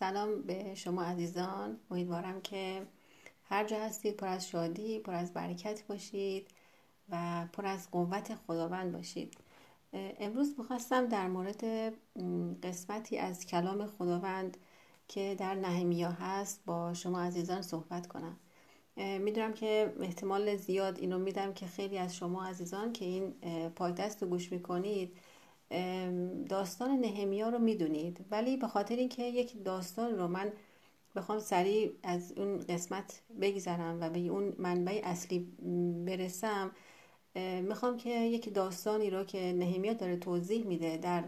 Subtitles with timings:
[0.00, 1.78] سلام به شما عزیزان.
[1.90, 2.86] امیدوارم که
[3.44, 6.48] هر جا هستید پر از شادی پر از برکت باشید
[7.10, 9.34] و پر از قوت خداوند باشید.
[9.92, 11.64] امروز می‌خواستم در مورد
[12.62, 14.56] قسمتی از کلام خداوند
[15.08, 18.36] که در نهمیا هست با شما عزیزان صحبت کنم.
[18.96, 23.34] می‌دونم که احتمال زیاد اینو میدم که خیلی از شما عزیزان که این
[23.70, 25.16] پادکست رو گوش می‌کنید
[26.48, 28.24] داستان نهمیا رو می‌دونید.
[28.30, 30.52] ولی به خاطر اینکه یک داستان رو من
[31.16, 35.38] بخوام سریع از اون قسمت بگذرم و به اون منبع اصلی
[36.06, 36.70] برسم
[37.62, 41.24] می‌خوام که یک داستانی رو که نهمیا داره توضیح میده در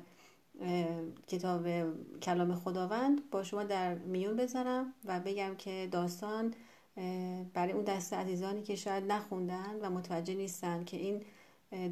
[1.26, 1.66] کتاب
[2.22, 6.54] کلام خداوند با شما در میون بذارم و بگم که داستان
[7.54, 11.22] برای اون دست عزیزانی که شاید نخوندن و متوجه نیستن که این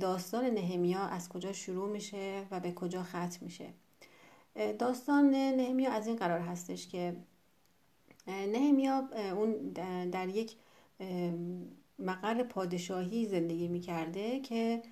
[0.01, 3.69] داستان نهمیا از کجا شروع میشه و به کجا ختم میشه.
[4.79, 7.17] داستان نهمیا از این قرار هستش که
[8.27, 9.53] نهمیا اون
[10.11, 10.57] در یک
[11.99, 14.83] مقر پادشاهی زندگی می‌کرده که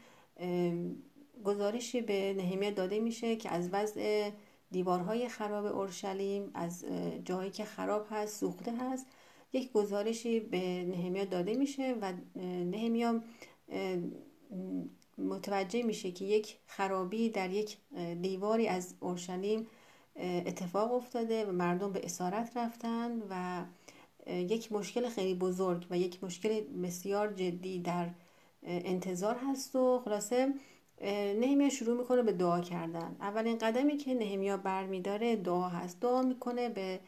[1.44, 4.30] گزارشی به نهمیا داده میشه که از وضع
[4.70, 6.84] دیوارهای خراب اورشلیم از
[7.24, 9.06] جایی که خراب هست سوخته هست
[9.52, 12.12] یک گزارشی به نهمیا داده میشه و
[12.64, 13.20] نهمیا
[15.18, 17.76] متوجه میشه که یک خرابی در یک
[18.22, 19.66] دیواری از اورشلیم
[20.16, 23.64] اتفاق افتاده و مردم به اسارت رفتن و
[24.26, 28.10] یک مشکل خیلی بزرگ و یک مشکل بسیار جدی در
[28.62, 30.54] انتظار هست و خلاصه
[31.40, 33.16] نهمیا شروع می‌کنه به دعا کردن.
[33.20, 36.00] اولین قدمی که نهمیا برمیداره دعا هست.
[36.00, 37.00] دعا می‌کنه به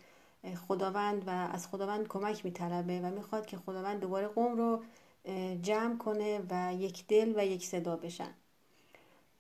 [0.69, 4.83] خداوند و از خداوند کمک میطلبه و می‌خواد که خداوند دوباره قوم رو
[5.63, 8.35] جمع کنه و یک دل و یک صدا بشن.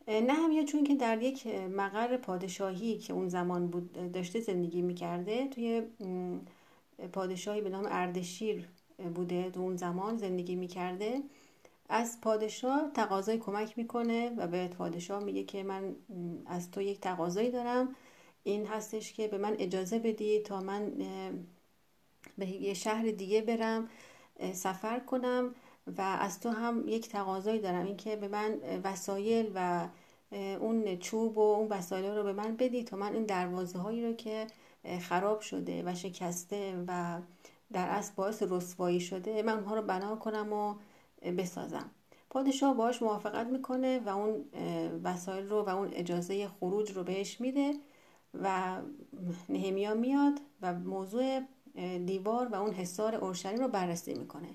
[0.08, 5.48] نه هم چون که در یک مقر پادشاهی که اون زمان بود داشته زندگی می‌کرده
[5.48, 5.82] توی
[7.12, 8.68] پادشاهی به نام اردشیر
[9.14, 11.22] بوده تو اون زمان زندگی می‌کرده.
[11.88, 15.96] از پادشاه تقاضای کمک می‌کنه و به پادشاه میگه که من
[16.46, 17.94] از تو یک تقاضایی دارم.
[18.44, 20.92] این هستش که به من اجازه بدی تا من
[22.38, 23.88] به یه شهر دیگه برم
[24.52, 25.54] سفر کنم.
[25.98, 29.88] و از تو هم یک تقاضایی دارم اینکه به من وسایل و
[30.60, 34.12] اون چوب و اون وسایل رو به من بدی تا من این دروازه هایی رو
[34.12, 34.46] که
[35.00, 37.20] خراب شده و شکسته و
[37.72, 40.74] در اصل باعث رسوایی شده من اونها رو بنا کنم و
[41.30, 41.90] بسازم.
[42.30, 44.44] پادشاه باش موافقت می‌کنه و اون
[45.04, 47.72] وسایل رو و اون اجازه خروج رو بهش میده
[48.34, 48.76] و
[49.48, 51.40] نهمیا میاد و موضوع
[52.06, 54.48] دیوار و اون حصار اورشلیم رو بررسی می‌کنه.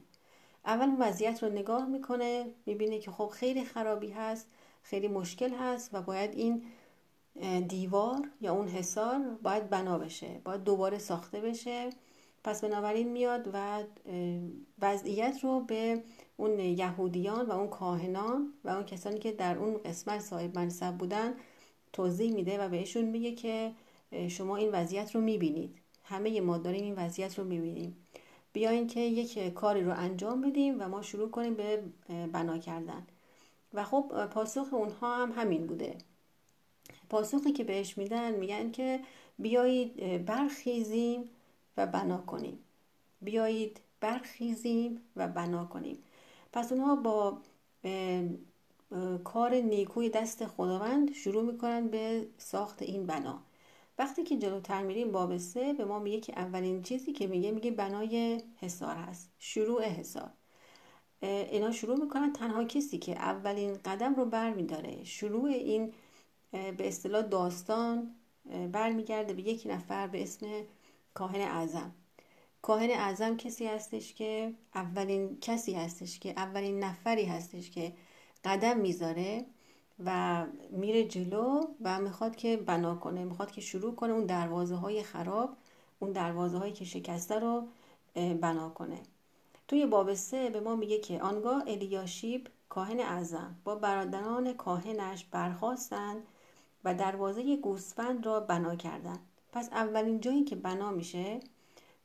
[0.65, 4.47] اول وضعیت رو نگاه می‌کنه می‌بینه که خب خیلی خرابی هست
[4.83, 6.63] خیلی مشکل هست و باید این
[7.67, 11.89] دیوار یا اون حصار باید بنا بشه باید دوباره ساخته بشه.
[12.43, 13.83] پس بنابراین میاد و
[14.81, 16.03] وضعیت رو به
[16.37, 21.33] اون یهودیان و اون کاهنان و اون کسانی که در اون قسمت صاحب منصب بودن
[21.93, 23.71] توضیح میده و بهشون میگه که
[24.27, 25.75] شما این وضعیت رو می‌بینید.
[26.03, 27.95] همه ما داریم این وضعیت رو می‌بینیم.
[28.55, 31.83] بیاین که یک کاری رو انجام بدیم و ما شروع کنیم به
[32.33, 33.07] بنا کردن.
[33.73, 35.97] و خب پاسخ اونها هم همین بوده.
[37.09, 38.99] پاسخی که بهش میدن میگن که
[39.39, 41.29] بیایید برخیزیم
[41.77, 42.59] و بنا کنیم.
[43.21, 45.97] بیایید برخیزیم و بنا کنیم.
[46.53, 47.37] پس اونها با
[49.23, 53.41] کار نیکوی دست خداوند شروع می‌کنن به ساخت این بنا.
[53.97, 57.71] وقتی که جلوتر میریم باب سه به ما میگه که اولین چیزی که میگه میگه
[57.71, 60.31] بنای حصار هست شروع حصار.
[61.21, 65.93] اینا شروع می‌کنن تنها کسی که اولین قدم رو بر میداره شروع این
[66.51, 68.15] به اصطلاح داستان
[68.71, 70.47] برمیگرده به یک نفر به اسم
[71.13, 71.95] کاهن اعظم.
[72.61, 77.93] کاهن اعظم کسی هستش که اولین کسی هستش که اولین نفری هستش که
[78.43, 79.45] قدم می‌ذاره.
[80.05, 85.03] و میره جلو و می‌خواد که بنا کنه می‌خواد که شروع کنه اون دروازه های
[85.03, 85.57] خراب
[85.99, 87.67] اون دروازه هایی که شکسته رو
[88.41, 88.99] بنا کنه.
[89.67, 96.23] توی باب سه به ما میگه که آنگاه الیاشیب کاهن اعظم با برادران کاهنش برخواستند
[96.83, 99.19] و دروازه گوسفند را بنا کردند.
[99.51, 101.39] پس اولین جایی که بنا میشه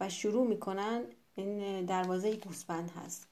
[0.00, 1.02] و شروع می‌کنن
[1.34, 3.29] این دروازه گوسفند هست.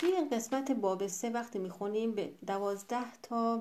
[0.00, 3.60] توی قسمت باب سه وقتی می‌خونیم به دوازده تا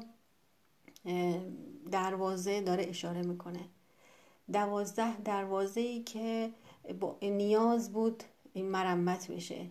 [1.92, 3.60] دروازه داره اشاره می‌کنه.
[4.52, 6.52] دوازده دروازه ای که
[7.22, 8.24] نیاز بود
[8.54, 9.66] این مرمت بشه.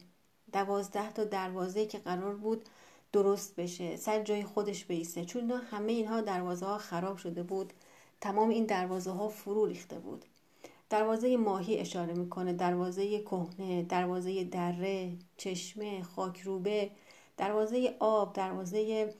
[0.52, 2.64] دوازده تا دروازه که قرار بود
[3.12, 5.24] درست بشه سر جای خودش بیسته.
[5.24, 7.72] چون همه اینها دروازه ها خراب شده بود.
[8.20, 10.24] تمام این دروازه ها فرو ریخته بود.
[10.90, 16.90] دروازه ماهی اشاره می‌کنه دروازه کهنه دروازه دره چشمه خاکروبه
[17.36, 19.14] دروازه آب دروازه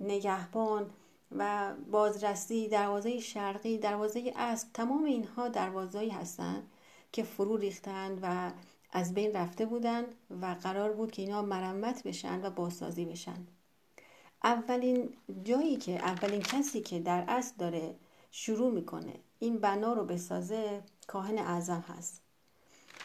[0.00, 0.90] نگهبان
[1.32, 4.68] و بازرسی دروازه شرقی دروازه اسب.
[4.74, 6.70] تمام اینها دروازهایی هستند
[7.12, 8.52] که فرو ریختند و
[8.92, 13.46] از بین رفته بودند و قرار بود که اینها مرمت بشن و بازسازی بشن.
[14.44, 17.94] اولین جایی که اولین کسی که در اصل داره
[18.30, 22.22] شروع می‌کنه این بنا رو بسازه کاهن اعظم هست.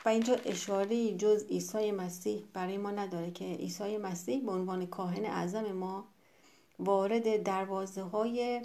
[0.06, 5.26] و اینجا اشاره جز عیسی مسیح برای ما نداره که عیسی مسیح به عنوان کاهن
[5.26, 6.08] اعظم ما
[6.80, 8.62] وارد دروازه های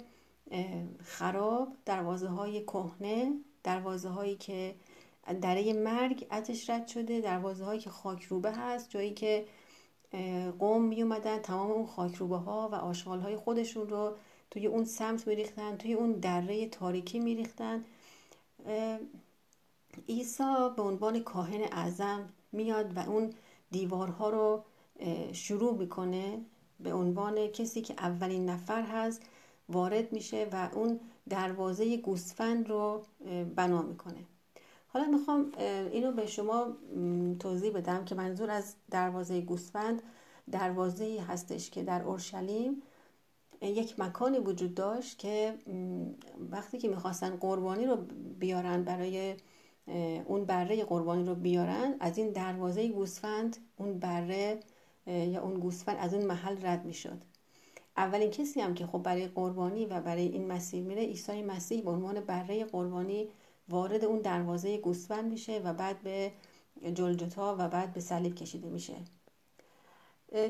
[1.03, 3.33] خراب دروازه های کهنه
[3.63, 4.75] دروازه هایی که
[5.41, 9.45] دره مرگ ازش رد شده دروازه هایی که خاکروبه هست جایی که
[10.59, 14.15] قوم می اومدن تمام اون خاکروبه ها و آشغال های خودشون رو
[14.55, 17.83] توی اون سمت میریختن توی اون دره تاریکی میریختن.
[20.09, 23.33] عیسی به عنوان کاهن اعظم میاد و اون
[23.71, 24.63] دیوارها رو
[25.31, 26.41] شروع می‌کنه
[26.79, 29.21] به عنوان کسی که اولین نفر هست
[29.69, 30.99] وارد میشه و اون
[31.29, 33.01] دروازه گوسفند رو
[33.55, 34.25] بنا می‌کنه.
[34.87, 35.51] حالا می‌خوام
[35.91, 36.77] اینو به شما
[37.39, 40.01] توضیح بدم که منظور از دروازه گوسفند
[40.51, 42.81] دروازه هستش که در اورشلیم
[43.69, 45.53] یک مکانی وجود داشت که
[46.51, 47.95] وقتی که می‌خواستن قربانی رو
[48.39, 49.35] بیارن برای
[50.25, 54.59] اون بره قربانی رو بیارن از این دروازه گوسفند اون بره
[55.07, 57.21] یا اون گوسفند از اون محل رد می‌شد.
[57.97, 61.91] اولین کسی هم که خب برای قربانی و برای این مسیر میره عیسی مسیح به
[61.91, 63.29] عنوان بره قربانی
[63.69, 66.31] وارد اون دروازه گوسفند میشه و بعد به
[66.93, 68.95] جلجتا و بعد به صلیب کشیده میشه.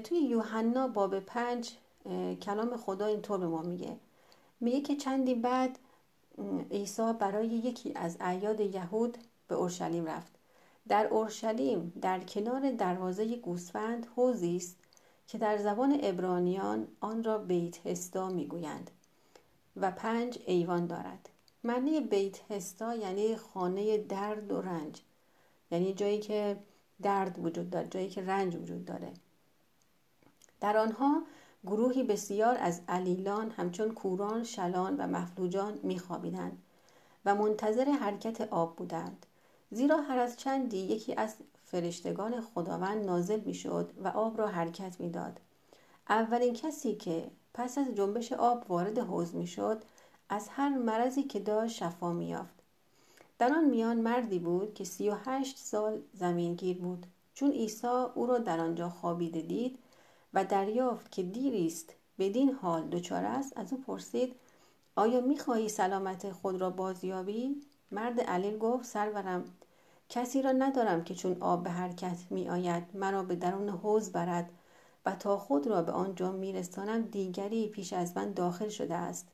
[0.04, 1.72] توی یوحنا باب پنج
[2.42, 3.98] کلام خدا اینطور به ما میگه.
[4.60, 5.80] میگه که چندی بعد
[6.72, 9.18] عیسی برای یکی از اعیاد یهود
[9.48, 10.36] به اورشلیم رفت.
[10.88, 14.78] در اورشلیم در کنار دروازه گوسفند حوزی است
[15.28, 18.92] که در زبان ابرانیان آن را بیت هستا می‌گویند
[19.76, 21.30] و پنج ایوان دارد.
[21.64, 25.02] معنی بیت هستا یعنی خانه درد و رنج.
[25.72, 26.58] یعنی جایی که
[27.02, 29.14] درد وجود داره جایی که رنج وجود داره.
[30.62, 31.24] در آنها
[31.66, 36.62] گروهی بسیار از علیلان همچون کوران شلان و مفلوجان میخوابیدند
[37.26, 39.26] و منتظر حرکت آب بودند.
[39.72, 41.36] زیرا هر از چندی یکی از
[41.66, 45.40] فرشتگان خداوند نازل می‌شد و آب را حرکت می‌داد.
[46.10, 49.84] اولین کسی که پس از جنبش آب وارد حوز می‌شد
[50.30, 52.56] از هر مرضی که داشت شفا میافت
[53.40, 57.06] در آن میان مردی بود که سی و هشت سال زمینگیر بود.
[57.34, 59.80] چون عیسی او را در آنجا خوابیده دید
[60.36, 61.94] و دریافت که دیری است.
[62.20, 63.58] بدین حال دچار است.
[63.58, 64.36] از او پرسید
[64.96, 67.62] آیا می‌خواهی سلامت خود را بازیابی؟
[67.92, 69.44] مرد علیل گفت سرورم
[70.10, 74.50] کسی را ندارم که چون آب به حرکت می آید مرا به درون حوز برد
[75.06, 79.28] و تا خود را به آنجا میرسانم دیگری پیش از من داخل شده است.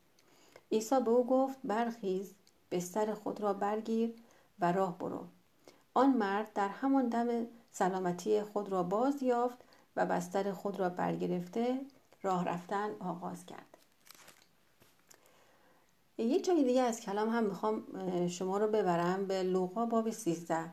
[0.71, 2.33] عیسی به او گفت برخیز
[2.71, 4.13] بستر خود را برگیر
[4.59, 5.25] و راه برو.
[5.93, 9.57] آن مرد در همان دم سلامتی خود را باز یافت
[9.95, 11.79] و بستر خود را برگرفته
[12.23, 13.77] راه رفتن آغاز کرد.
[16.17, 17.83] یک جای دیگه از کلام هم می‌خوام
[18.27, 20.71] شما رو ببرم به لوقا باب 13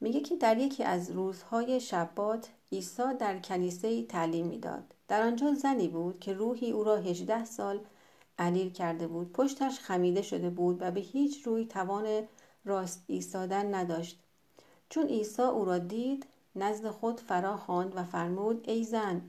[0.00, 4.94] میگه که در یکی از روزهای شبات عیسی در کلیسه تعلیم می‌داد.
[5.08, 7.80] در آنجا زنی بود که روحی او را 18 سال
[8.38, 9.32] علیل کرده بود.
[9.32, 12.28] پشتش خمیده شده بود و به هیچ روی توان
[12.64, 14.20] راست ایستادن نداشت.
[14.88, 16.26] چون عیسی او را دید
[16.56, 19.22] نزد خود فرا خواند و فرمود ای زن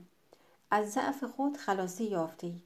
[0.70, 2.62] از ضعف خود خلاصی یافتی.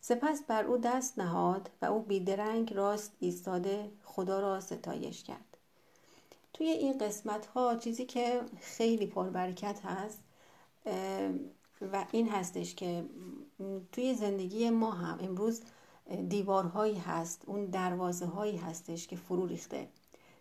[0.00, 5.56] سپس بر او دست نهاد و او بیدرنگ راست ایستاده خدا را ستایش کرد.
[6.52, 10.18] توی این قسمت ها چیزی که خیلی پربرکت هست
[11.92, 13.04] و این هستش که
[13.92, 15.62] توی زندگی ما هم امروز
[16.28, 19.88] دیوارهایی هست اون دروازه هایی هستش که فرو ریخته.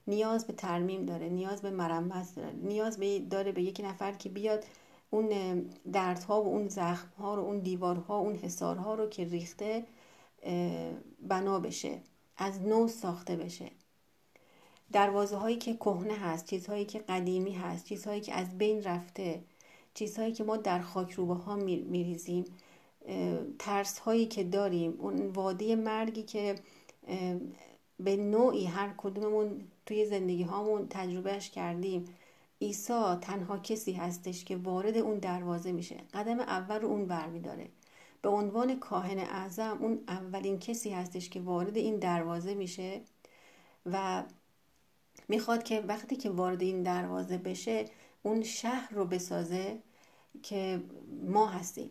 [0.07, 4.29] نیاز به ترمیم داره نیاز به مرمت داره نیاز به داره به یک نفر که
[4.29, 4.65] بیاد
[5.09, 5.29] اون
[5.93, 9.85] دردها و اون زخمها رو اون دیوارها اون حسارها رو که ریخته
[11.27, 11.99] بنا بشه
[12.37, 13.71] از نو ساخته بشه.
[14.91, 19.43] دروازه هایی که کهنه هست چیزهایی که قدیمی هست چیزهایی که از بین رفته
[19.93, 22.45] چیزهایی که ما در خاک روبه ها میریزیم
[23.59, 26.55] ترس هایی که داریم اون واده مرگی که
[27.99, 32.05] به نوعی هر کدوممون توی زندگی هامون تجربهش کردیم.
[32.61, 35.97] عیسی تنها کسی هستش که وارد اون دروازه میشه.
[36.13, 37.69] قدم اول رو اون برمیداره
[38.21, 43.01] به عنوان کاهن اعظم اون اولین کسی هستش که وارد این دروازه میشه
[43.85, 44.23] و
[45.27, 47.85] می‌خواد که وقتی که وارد این دروازه بشه
[48.23, 49.77] اون شهر رو بسازه
[50.43, 50.81] که
[51.23, 51.89] ما هستیم.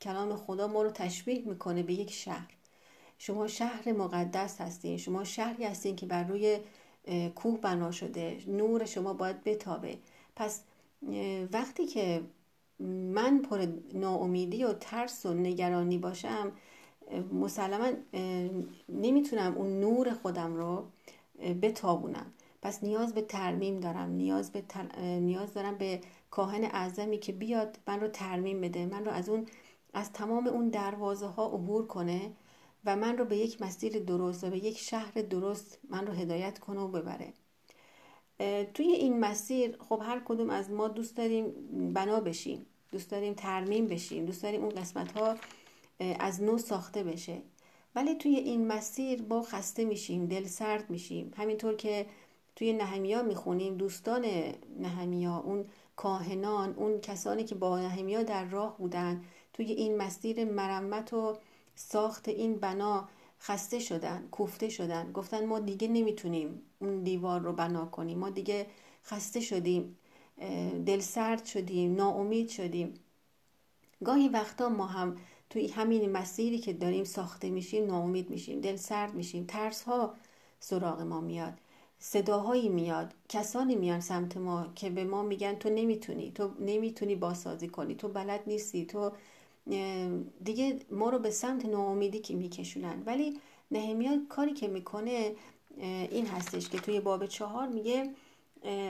[0.00, 2.50] کلام خدا ما رو تشبیه می‌کنه به یک شهر.
[3.18, 4.96] شما شهر مقدس هستین.
[4.96, 6.58] شما شهری هستین که بر روی
[7.34, 9.98] کوه بنا شده نور شما باید بتابه.
[10.36, 10.62] پس
[11.52, 12.22] وقتی که
[12.80, 16.52] من پر ناامیدی و ترس و نگرانی باشم
[17.32, 17.90] مسلما
[18.88, 20.84] نمی‌تونم اون نور خودم رو
[21.62, 22.26] بتابونم.
[22.62, 24.62] پس نیاز به ترمیم دارم نیاز, به
[25.02, 29.46] نیاز دارم به کاهن اعظمی که بیاد من رو ترمیم بده من رو از اون
[29.94, 32.30] از تمام اون دروازه ها عبور کنه.
[32.86, 36.58] و من رو به یک مسیر درست و به یک شهر درست من رو هدایت
[36.58, 37.32] کنه و ببره.
[38.74, 41.52] توی این مسیر خب هر کدوم از ما دوست داریم
[41.94, 45.34] بنا بشیم دوست داریم ترمیم بشیم دوست داریم اون قسمت ها
[46.00, 47.42] از نو ساخته بشه.
[47.94, 51.32] ولی توی این مسیر با خسته میشیم دل سرد میشیم.
[51.36, 52.06] همینطور که
[52.56, 54.26] توی نهمیا می‌خونیم دوستان
[54.80, 55.64] نهمیا اون
[55.96, 61.36] کاهنان اون کسانی که با نهمیا در راه بودن توی این مسیر مرمت و
[61.76, 63.08] ساخت این بنا
[63.40, 65.12] خسته شدن کوفته شدن.
[65.12, 68.18] گفتن ما دیگه نمی‌تونیم اون دیوار رو بنا کنیم.
[68.18, 68.66] ما دیگه
[69.04, 69.96] خسته شدیم
[70.86, 72.94] دل سرد شدیم ناامید شدیم.
[74.04, 75.16] گاهی وقتا ما هم
[75.50, 79.44] توی همین مسیری که داریم ساخته میشیم ناامید میشیم دل سرد میشیم.
[79.48, 80.14] ترس ها
[80.60, 81.54] سراغ ما میاد.
[81.98, 83.14] صداهایی میاد.
[83.28, 88.08] کسانی میان سمت ما که به ما میگن تو نمی‌تونی تو نمی‌تونی باسازی کنی تو
[88.08, 89.12] بلد نیستی تو
[90.44, 93.02] دیگه ما رو به سمت ناامیدی که میکشونن.
[93.06, 95.34] ولی نهمیا کاری که می‌کنه
[96.10, 98.10] این هستش که توی باب چهار میگه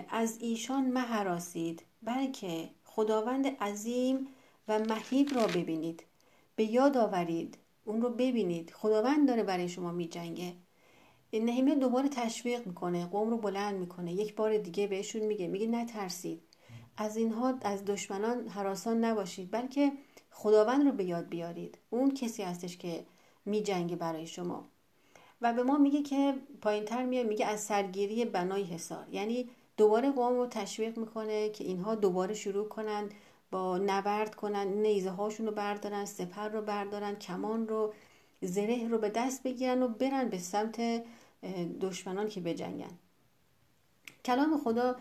[0.08, 4.26] از ایشان مهراسید بلکه خداوند عظیم
[4.68, 6.04] و مهیب را ببینید.
[6.56, 8.70] به یاد آورید اون رو ببینید.
[8.70, 10.52] خداوند داره برای شما میجنگه.
[11.32, 14.12] نهیمه دوباره تشویق می‌کنه قوم رو بلند می‌کنه.
[14.12, 16.42] یک بار دیگه بهشون میگه میگه نترسید.
[16.96, 19.92] از اینها از دشمنان حراسان نباشید بلکه
[20.38, 21.78] خداوند رو به یاد بیارید.
[21.90, 23.06] اون کسی هستش که
[23.44, 24.64] میجنگه برای شما.
[25.40, 29.06] و به ما میگه که پایین تر میاد میگه از سرگیری بنای حصار.
[29.10, 33.08] یعنی دوباره قوم رو تشویق می‌کنه که اینها دوباره شروع کنن
[33.50, 37.94] با نبرد کنن نیزه هاشون رو بردارن سپر رو بردارن کمان رو
[38.42, 41.04] زره رو به دست بگیرن و برن به سمت
[41.80, 42.98] دشمنان که بجنگن.
[44.24, 44.96] کلام خدا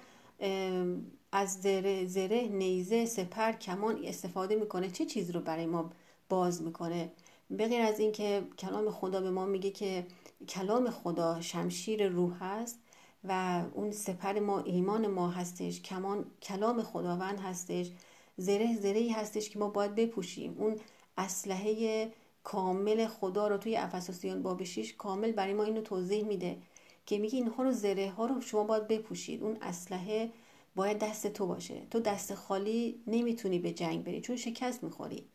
[1.38, 4.90] از زره, زره نیزه سپر کمان استفاده می‌کنه.
[4.90, 5.90] چه چیز رو برای ما
[6.30, 7.12] باز می‌کنه؟
[7.50, 10.06] به غیر از اینکه کلام خدا به ما میگه که
[10.50, 12.80] کلام خدا شمشیر روح هست
[13.24, 17.92] و اون سپر ما ایمان ما هستش کمان کلام خداوند هستش
[18.38, 20.56] زره زره هستش که ما باید بپوشیم.
[20.58, 20.76] اون
[21.18, 22.12] اسلحه
[22.44, 26.58] کامل خدا رو توی افساسیان باب 6 کامل برای ما اینو توضیح میده
[27.06, 29.44] که میگه اینها رو زره ها رو شما باید بپوشید.
[29.44, 30.32] اون اسلحه
[30.76, 31.82] باید دست تو باشه.
[31.92, 35.26] تو دست خالی نمی‌تونی به جنگ بری چون شکست می‌خوری.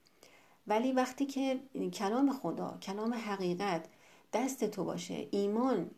[0.66, 1.60] ولی وقتی که
[1.92, 3.84] کلام خدا کلام حقیقت
[4.32, 5.90] دست تو باشه ایمان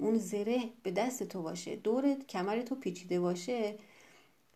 [0.00, 3.78] اون زره به دست تو باشه دورت کمر تو پیچیده باشه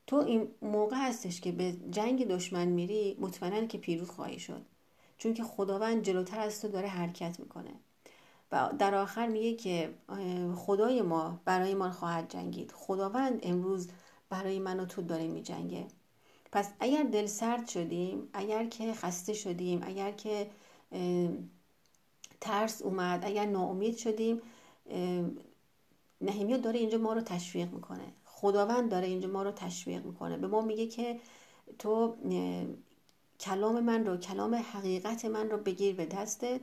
[0.07, 4.63] تو این موقع هستش که به جنگ دشمن میری مطمئنا که پیروز خواهی شد.
[5.19, 7.71] چون که خداوند جلوتر از تو داره حرکت می‌کنه.
[8.53, 9.95] و در آخر میگه که
[10.57, 12.73] خدای ما برای ما خواهد جنگید.
[12.73, 13.89] خداوند امروز
[14.31, 15.87] برای من و تو داره میجنگه.
[16.53, 20.51] پس اگر دل سرد شدیم اگر که خسته شدیم اگر که
[22.41, 24.41] ترس اومد اگر ناامید شدیم
[26.21, 28.13] نهمیا داره اینجا ما رو تشویق می‌کنه.
[28.25, 30.37] خداوند داره اینجا ما رو تشویق می‌کنه.
[30.37, 31.21] به ما میگه که
[31.79, 32.17] تو
[33.41, 36.61] کلام من رو کلام حقیقت من رو بگیر به دستت.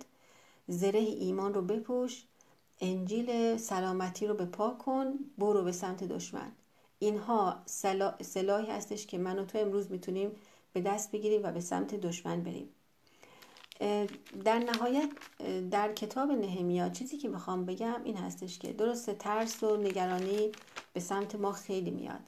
[0.67, 2.23] زره ایمان رو بپوش.
[2.81, 5.13] انجیل سلامتی رو به پا کن.
[5.37, 6.51] برو به سمت دشمن.
[6.99, 7.61] اینها
[8.21, 10.31] سلاحی هستش که من و تو امروز می‌تونیم
[10.73, 12.69] به دست بگیریم و به سمت دشمن بریم.
[14.43, 15.09] در نهایت
[15.71, 20.51] در کتاب نهمیا چیزی که می‌خوام بگم این هستش که درست ترس و نگرانی
[20.93, 22.19] به سمت ما خیلی میاد.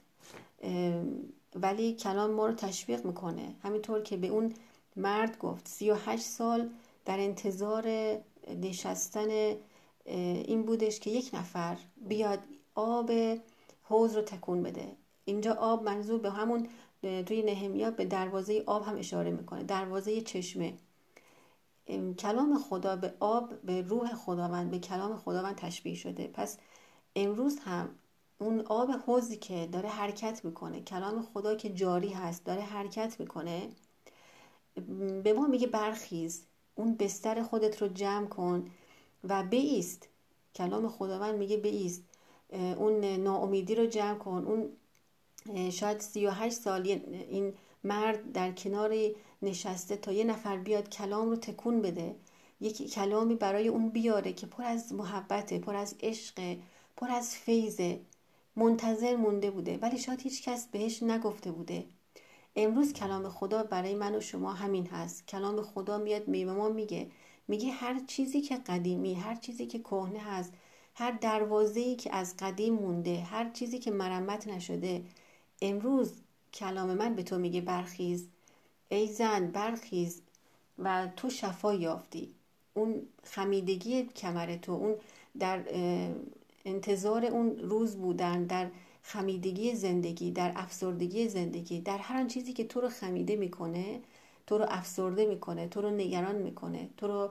[1.54, 3.54] ولی کلام ما رو تشویق می‌کنه.
[3.62, 4.54] همینطور که به اون
[4.96, 6.70] مرد گفت سی و هشت سال
[7.04, 7.88] در انتظار
[8.48, 9.54] نشستن
[10.44, 11.76] این بودش که یک نفر
[12.08, 12.38] بیاد
[12.74, 13.10] آب
[13.90, 14.96] حوز رو تکون بده.
[15.24, 16.68] اینجا آب منظور به همون
[17.02, 19.62] توی نهمیا به دروازه آب هم اشاره می‌کنه.
[19.62, 20.74] دروازه چشمه.
[22.18, 26.26] کلام خدا به آب به روح خداوند به کلام خداوند تشبیه شده.
[26.26, 26.58] پس
[27.16, 27.88] امروز هم
[28.38, 33.68] اون آب حوزی که داره حرکت می‌کنه کلام خدا که جاری هست داره حرکت می‌کنه
[35.24, 36.46] به ما میگه برخیز.
[36.74, 38.70] اون بستر خودت رو جمع کن
[39.24, 40.08] و بیست.
[40.54, 42.02] کلام خداوند میگه بیست.
[42.52, 44.44] اون ناامیدی رو جمع کن.
[44.46, 44.70] اون
[45.70, 46.86] شاید 38 سال
[47.30, 47.52] این
[47.84, 48.94] مرد در کنار
[49.42, 52.14] نشسته تا یه نفر بیاد کلام رو تکون بده.
[52.60, 56.56] یک کلامی برای اون بیاره که پر از محبته پر از عشق
[56.96, 58.00] پر از فیضه.
[58.56, 61.84] منتظر مونده بوده ولی شاید هیچ کس بهش نگفته بوده.
[62.56, 65.26] امروز کلام خدا برای من و شما همین هست.
[65.26, 67.10] کلام خدا میاد می ما میگه.
[67.48, 70.52] میگه هر چیزی که قدیمی هر چیزی که کهنه هست
[71.00, 75.02] هر دروازه‌ای که از قدیم مونده هر چیزی که مرمت نشده
[75.62, 76.12] امروز
[76.54, 78.28] کلام من به تو میگه برخیز.
[78.88, 80.22] ای زن برخیز
[80.78, 82.34] و تو شفا یافتی.
[82.74, 84.94] اون خمیدگی کمر تو اون
[85.38, 85.64] در
[86.64, 88.70] انتظار اون روز بودن در
[89.02, 94.00] خمیدگی زندگی در افسردگی زندگی در هر چیزی که تو رو خمیده می‌کنه
[94.46, 97.30] تو رو افسرده می‌کنه تو رو نگران می‌کنه تو رو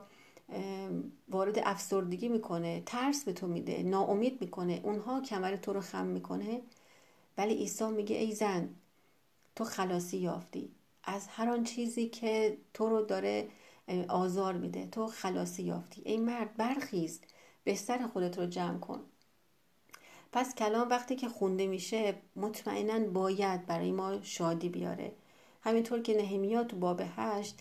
[1.28, 6.60] وارد افسردگی می‌کنه ترس به تو میده ناامید می‌کنه اونها کمر تو رو خم می‌کنه.
[7.38, 8.68] ولی عیسی میگه ای زن
[9.56, 10.70] تو خلاصی یافتی.
[11.04, 13.48] از هر آن چیزی که تو رو داره
[14.08, 16.02] آزار میده تو خلاصی یافتی.
[16.04, 17.20] ای مرد برخیز
[17.66, 19.00] بستر خودت رو جمع کن.
[20.32, 25.12] پس کلام وقتی که خونده میشه مطمئنا باید برای ما شادی بیاره.
[25.62, 27.58] همینطور که نهمیا تو باب هشت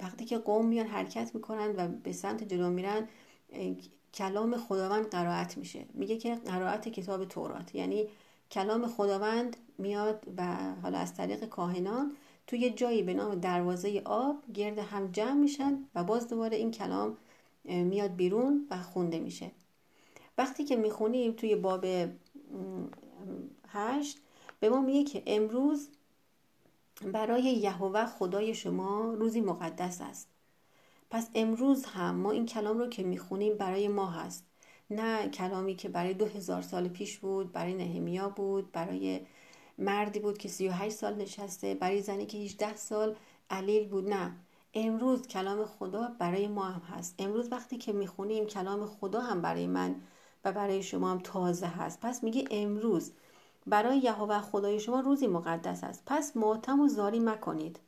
[0.00, 3.08] وقتی که قوم میان حرکت می‌کنن و به سمت جلو میرن
[4.14, 5.84] کلام خداوند قرائت میشه.
[5.94, 7.74] میگه که قرائت کتاب تورات.
[7.74, 8.08] یعنی
[8.50, 12.16] کلام خداوند میاد و حالا از طریق کاهنان
[12.46, 17.16] توی جایی به نام دروازه آب گرد هم جمع میشن و باز دوباره این کلام
[17.64, 19.50] میاد بیرون و خونده میشه.
[20.38, 21.86] وقتی که می‌خونیم توی باب
[23.68, 24.18] هشت
[24.60, 25.88] به ما میگه که امروز
[27.06, 30.28] برای یهوه خدای شما روزی مقدس است.
[31.10, 34.44] پس امروز هم ما این کلام رو که می‌خونیم برای ما هست.
[34.90, 39.20] نه کلامی که برای دو هزار سال پیش بود برای نهمیا بود برای
[39.78, 43.16] مردی بود که 38 سال نشسته برای زنی که 18 سال
[43.50, 44.08] علیل بود.
[44.08, 44.36] نه
[44.74, 47.14] امروز کلام خدا برای ما هم هست.
[47.18, 49.94] امروز وقتی که می‌خونیم کلام خدا هم برای من
[50.44, 52.00] و برای شما هم تازه هست.
[52.00, 53.12] پس میگه امروز
[53.70, 56.02] برای یهوه خدای شما روزی مقدس است.
[56.06, 57.80] پس ماتم و زاری مکنید.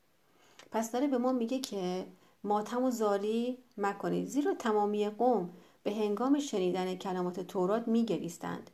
[0.70, 2.06] پس داره به ما میگه که
[2.44, 4.28] ماتم و زاری مکنید.
[4.28, 5.50] زیرا تمامی قوم
[5.82, 8.70] به هنگام شنیدن کلمات تورات میگریستند.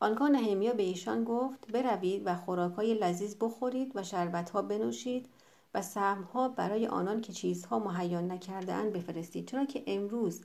[0.00, 5.28] آنگاه نهمیا به ایشان گفت بروید و خوراکهای لذیذ بخورید و شربتها بنوشید
[5.74, 9.48] و سهمها برای آنان که چیزها مهیا نکردهاند بفرستید.
[9.48, 10.42] چرا که امروز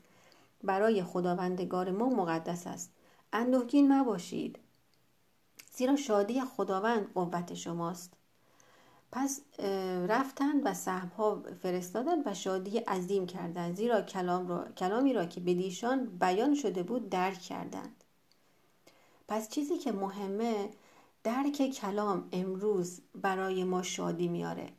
[0.64, 2.94] برای خداوندگار ما مقدس است.
[3.34, 4.60] اندوهگین مباشید.
[5.78, 8.14] زیرا شادی خداوند قوت شماست.
[9.12, 9.42] پس
[10.08, 15.54] رفتند و سهمها فرستادند و شادی عظیم کردند زیرا کلام را، کلامی را که به
[15.54, 18.04] دیشان بیان شده بود درک کردند.
[19.28, 20.70] پس چیزی که مهمه
[21.24, 24.70] درک کلام امروز برای ما شادی میاره.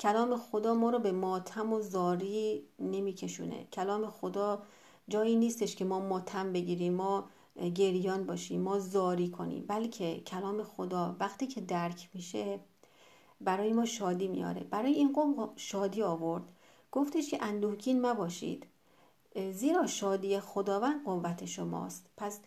[0.00, 3.64] کلام خدا ما رو به ماتم و زاری نمیکشونه.
[3.72, 4.62] کلام خدا
[5.08, 6.94] جایی نیستش که ما ماتم بگیریم.
[6.94, 7.24] ما
[7.56, 9.64] گریان باشیم ما زاری کنیم.
[9.68, 12.60] بلکه کلام خدا وقتی که درک میشه
[13.40, 14.64] برای ما شادی میاره.
[14.64, 16.42] برای این قوم شادی آورد.
[16.92, 18.66] گفتش که اندوهگین مباشید.
[19.52, 22.06] زیرا شادی خداوند قوت شماست.
[22.16, 22.40] پس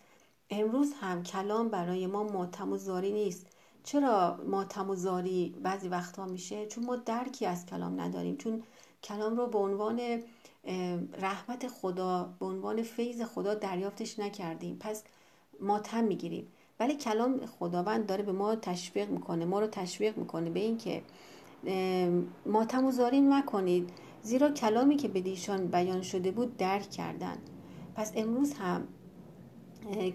[0.50, 3.46] امروز هم کلام برای ما ماتم و زاری نیست.
[3.84, 8.36] چرا ماتم و زاری بعضی وقتها میشه؟ چون ما درکی از کلام نداریم.
[8.36, 8.62] چون
[9.02, 10.22] کلام رو به عنوان
[11.20, 14.76] رحمت خدا به عنوان فیض خدا دریافتش نکردیم.
[14.80, 15.04] پس
[15.60, 16.48] ماتم می‌گیریم.
[16.80, 21.02] ولی کلام خداوند داره به ما تشویق می‌کنه ما رو تشویق می‌کنه به اینکه
[22.46, 23.90] ماتم و زارین مکنید
[24.22, 27.38] زیرا کلامی که به دیشان بیان شده بود درک کردن.
[27.94, 28.88] پس امروز هم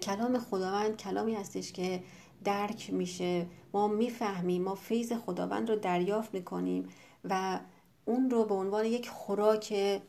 [0.02, 2.02] کلام خداوند کلامی هستش که
[2.44, 3.46] درک میشه.
[3.72, 6.88] ما می‌فهمیم ما فیض خداوند رو دریافت می‌کنیم
[7.24, 7.60] و
[8.04, 10.00] اون رو به عنوان یک خوراک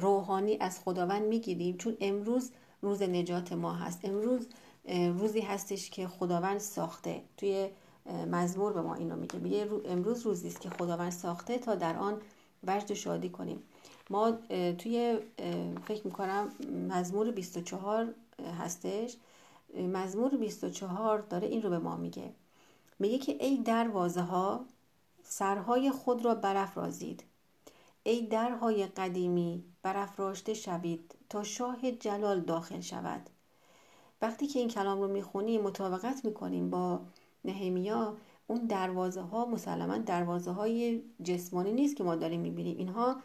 [0.00, 1.76] روحانی از خداوند می‌گیریم.
[1.76, 2.50] چون امروز
[2.82, 4.00] روز نجات ما هست.
[4.04, 4.48] امروز
[5.18, 7.22] روزی هستش که خداوند ساخته.
[7.36, 7.68] توی
[8.30, 9.38] مزمور به ما اینو میگه.
[9.38, 12.20] میگه امروز روزی است که خداوند ساخته تا در آن
[12.66, 13.62] وجد شادی کنیم.
[14.10, 14.32] ما
[14.78, 15.18] توی
[15.84, 16.52] فکر می‌کنم
[16.88, 18.14] مزمور 24
[18.58, 19.16] هستش.
[19.92, 22.32] مزمور 24 داره این رو به ما میگه.
[22.98, 24.64] میگه که ای دروازه ها
[25.22, 27.24] سرهای خود را برافرازید.
[28.04, 33.30] ای درهای قدیمی برافراشته شوید تا شاه جلال داخل شود.
[34.22, 37.00] وقتی که این کلام رو می‌خونیم مطابقت می‌کنیم با
[37.44, 38.16] نهمیا.
[38.46, 42.78] اون دروازه ها مسلما دروازه های جسمانی نیست که ما داریم می‌بینیم.
[42.78, 43.16] اینها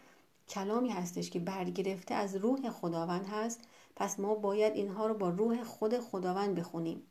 [0.48, 3.60] کلامی هستش که برگرفته از روح خداوند هست.
[3.96, 7.02] پس ما باید اینها رو با روح خود خداوند بخونیم.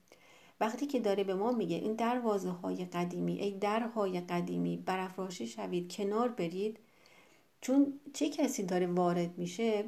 [0.59, 5.91] وقتی که داره به ما میگه این دروازه های قدیمی ای درهای قدیمی برافراشته شوید
[5.91, 6.79] کنار برید.
[7.61, 9.85] چون چه کسی داره وارد میشه؟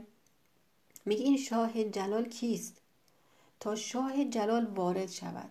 [1.05, 2.81] میگه این شاه جلال کیست؟
[3.59, 5.49] تا شاه جلال وارد شود.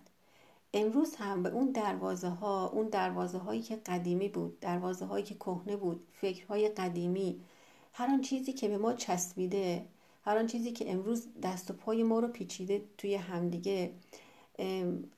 [0.73, 5.35] امروز هم به اون دروازه ها اون دروازه هایی که قدیمی بود دروازه هایی که
[5.35, 7.41] کهنه بود فکرهای قدیمی
[7.93, 9.85] هر آن چیزی که به ما چسبیده
[10.25, 13.91] هر آن چیزی که امروز دست و پای ما رو پیچیده توی همدیگه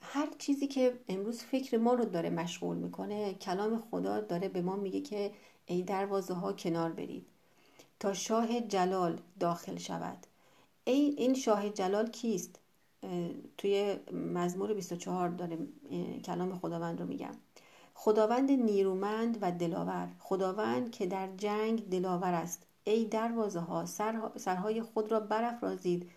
[0.01, 4.75] هر چیزی که امروز فکر ما رو داره مشغول می‌کنه کلام خدا داره به ما
[4.75, 5.31] میگه که
[5.71, 7.25] ای دروازه ها کنار برید
[7.99, 10.17] تا شاه جلال داخل شود.
[10.83, 12.59] ای این شاه جلال کیست؟
[13.57, 15.57] توی مزمور 24 داره
[16.25, 17.35] کلام خداوند رو میگم.
[17.93, 20.07] خداوند نیرومند و دلاور.
[20.19, 22.63] خداوند که در جنگ دلاور است.
[22.83, 23.85] ای دروازه ها
[24.37, 26.09] سرهای خود را برافرازید.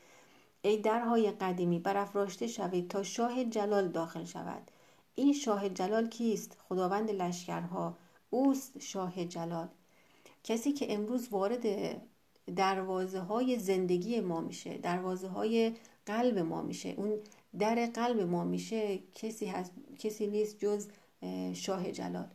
[0.62, 4.70] ای درهای قدیمی برافراشته شوید تا شاه جلال داخل شود.
[5.14, 7.94] این شاه جلال کیست؟ خداوند لشکرها.
[8.34, 9.68] اوست شاه جلال.
[10.44, 11.66] کسی که امروز وارد
[12.56, 15.72] دروازه های زندگی ما میشه دروازه های
[16.06, 17.18] قلب ما میشه اون
[17.58, 20.88] در قلب ما میشه کسی, هست، کسی نیست جز
[21.52, 22.28] شاه جلال.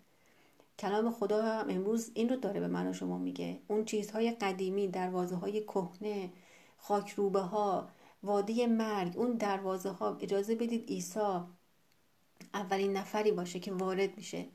[0.80, 3.60] کلام خدا هم امروز این رو داره به من و شما میگه.
[3.68, 6.30] اون چیزهای قدیمی دروازه های کهنه
[6.78, 7.90] خاکروبه ها
[8.24, 11.40] وادی مرگ اون دروازه ها اجازه بدید عیسی
[12.54, 14.46] اولین نفری باشه که وارد میشه.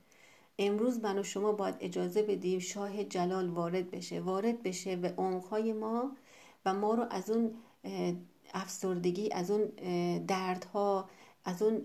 [0.58, 4.20] امروز من و شما باید اجازه بدیم شاه جلال وارد بشه.
[4.20, 6.16] وارد بشه به عمقهای ما
[6.64, 7.54] و ما رو از اون
[8.54, 9.66] افسردگی از اون
[10.26, 11.08] دردها
[11.44, 11.78] از اون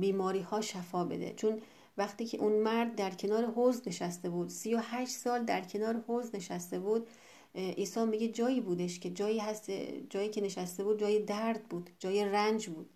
[0.00, 1.34] بیماری ها شفا بده.
[1.36, 1.60] چون
[1.98, 6.04] وقتی که اون مرد در کنار حوز نشسته بود سی و هشت سال در کنار
[6.08, 7.06] حوز نشسته بود
[7.54, 9.70] عیسی میگه جایی بودش که جایی هست
[10.10, 12.90] جایی که نشسته بود جای درد بود جای رنج بود.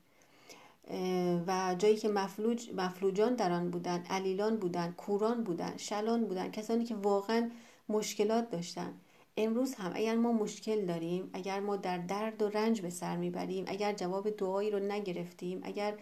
[1.47, 6.85] و جایی که مفلوج مفلوجان در آن بودن علیلان بودن کوران بودن شلان بودن کسانی
[6.85, 7.51] که واقعا
[7.89, 8.95] مشکلات داشتن
[9.37, 13.65] امروز هم اگر ما مشکل داریم اگر ما در درد و رنج به سر می‌بریم
[13.67, 15.99] اگر جواب دعایی رو نگرفتیم اگر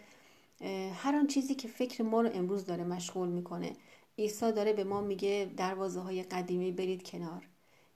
[0.93, 3.73] هر آن چیزی که فکر ما رو امروز داره مشغول می‌کنه
[4.19, 7.47] عیسی داره به ما میگه دروازه های قدیمی برید کنار.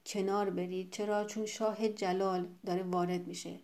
[0.06, 3.60] کنار برید چرا؟ چون شاه جلال داره وارد میشه.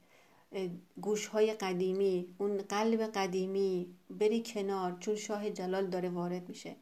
[1.01, 6.75] گوش های قدیمی اون قلب قدیمی بری کنار چون شاه جلال داره وارد میشه.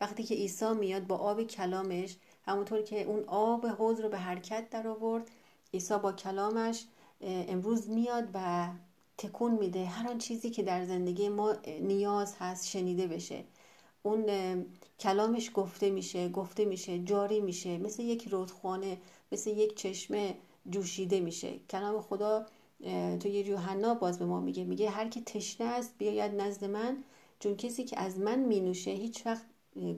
[0.00, 4.70] وقتی که عیسی میاد با آب کلامش همونطور که اون آب حوض رو به حرکت
[4.70, 5.30] در آورد
[5.74, 6.84] عیسی با کلامش
[7.20, 8.68] امروز میاد و
[9.18, 9.84] تکون میده.
[9.84, 13.44] هر آن چیزی که در زندگی ما نیاز هست شنیده بشه.
[14.02, 14.26] اون
[15.00, 17.78] کلامش گفته میشه گفته میشه جاری میشه.
[17.78, 18.98] مثل یک رودخانه
[19.32, 20.34] مثل یک چشمه
[20.70, 21.58] جوشیده میشه.
[21.70, 22.46] کلام خدا
[23.20, 24.64] تو یه یوحنا باز به ما میگه.
[24.64, 27.04] میگه هر کی تشنه است بیاید نزد من.
[27.38, 29.46] چون کسی که از من مینوشه هیچ وقت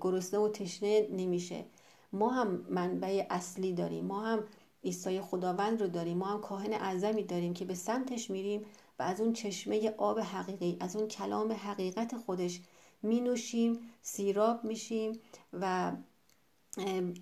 [0.00, 1.64] گرسنه و تشنه نمیشه.
[2.12, 4.04] ما هم منبع اصلی داریم.
[4.04, 4.44] ما هم
[4.84, 6.18] عیسی خداوند رو داریم.
[6.18, 8.64] ما هم کاهن اعظمی داریم که به سمتش میریم
[8.98, 12.60] و از اون چشمه آب حقیقی از اون کلام حقیقت خودش
[13.02, 15.12] می نوشیم سیراب میشیم
[15.52, 15.92] و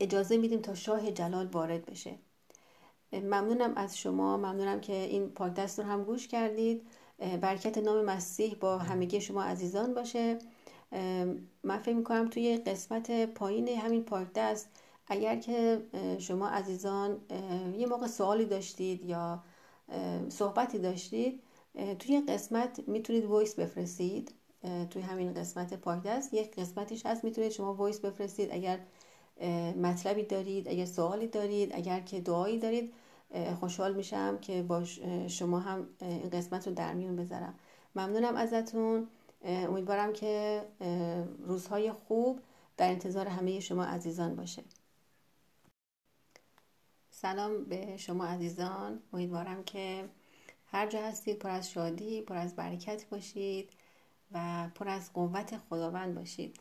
[0.00, 2.18] اجازه میدیم تا شاه جلال وارد بشه.
[3.12, 4.36] ممنونم از شما.
[4.36, 6.82] ممنونم که این پاکدست رو هم گوش کردید.
[7.40, 10.38] برکت نام مسیح با همگی شما عزیزان باشه.
[11.62, 14.68] من فکر می‌کنم توی قسمت پایین همین پاکدست
[15.06, 15.82] اگر که
[16.18, 17.20] شما عزیزان
[17.78, 19.42] یه موقع سوالی داشتید یا
[20.28, 21.42] صحبتی داشتید
[21.98, 24.34] توی قسمت می‌تونید voice بفرستید.
[24.90, 28.48] توی همین قسمت پادکست یک قسمتیش هست می‌تونید شما voice بفرستید.
[28.52, 28.78] اگر
[29.82, 32.92] مطلبی دارید اگر سوالی دارید اگر که دعایی دارید
[33.60, 34.84] خوشحال میشم که با
[35.28, 37.54] شما هم این قسمت رو در میون بذارم.
[37.96, 39.08] ممنونم ازتون.
[39.44, 40.62] امیدوارم که
[41.46, 42.40] روزهای خوب
[42.76, 44.62] در انتظار همه شما عزیزان باشه.
[47.10, 49.02] سلام به شما عزیزان.
[49.12, 50.08] امیدوارم که
[50.66, 53.70] هر جا هستید پر از شادی پر از برکت باشید
[54.32, 56.60] و پر از قوت خداوند باشید.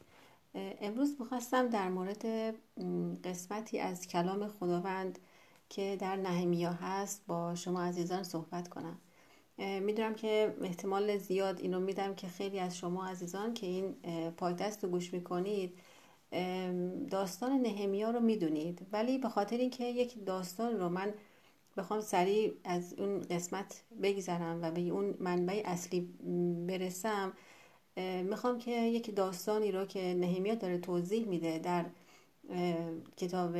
[0.53, 2.25] امروز می‌خواستم در مورد
[3.23, 5.19] قسمتی از کلام خداوند
[5.71, 8.99] که در نهمیا هست با شما عزیزان صحبت کنم.
[9.57, 13.95] می‌دونم که احتمال زیاد اینو میدم که خیلی از شما عزیزان که این
[14.37, 15.73] پایدست رو گوش می‌کنید
[17.09, 18.87] داستان نهمیا رو می‌دونید.
[18.91, 21.13] ولی به خاطر اینکه یک داستان رو من
[21.77, 25.99] بخوام سریع از اون قسمت بگذرم و به اون منبع اصلی
[26.67, 27.33] برسم
[28.23, 31.85] می‌خوام که یک داستانی رو که نهمیا داره توضیح میده در
[33.17, 33.57] کتاب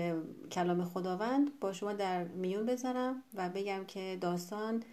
[0.52, 4.84] کلام خداوند با شما در میون بذارم و بگم که داستان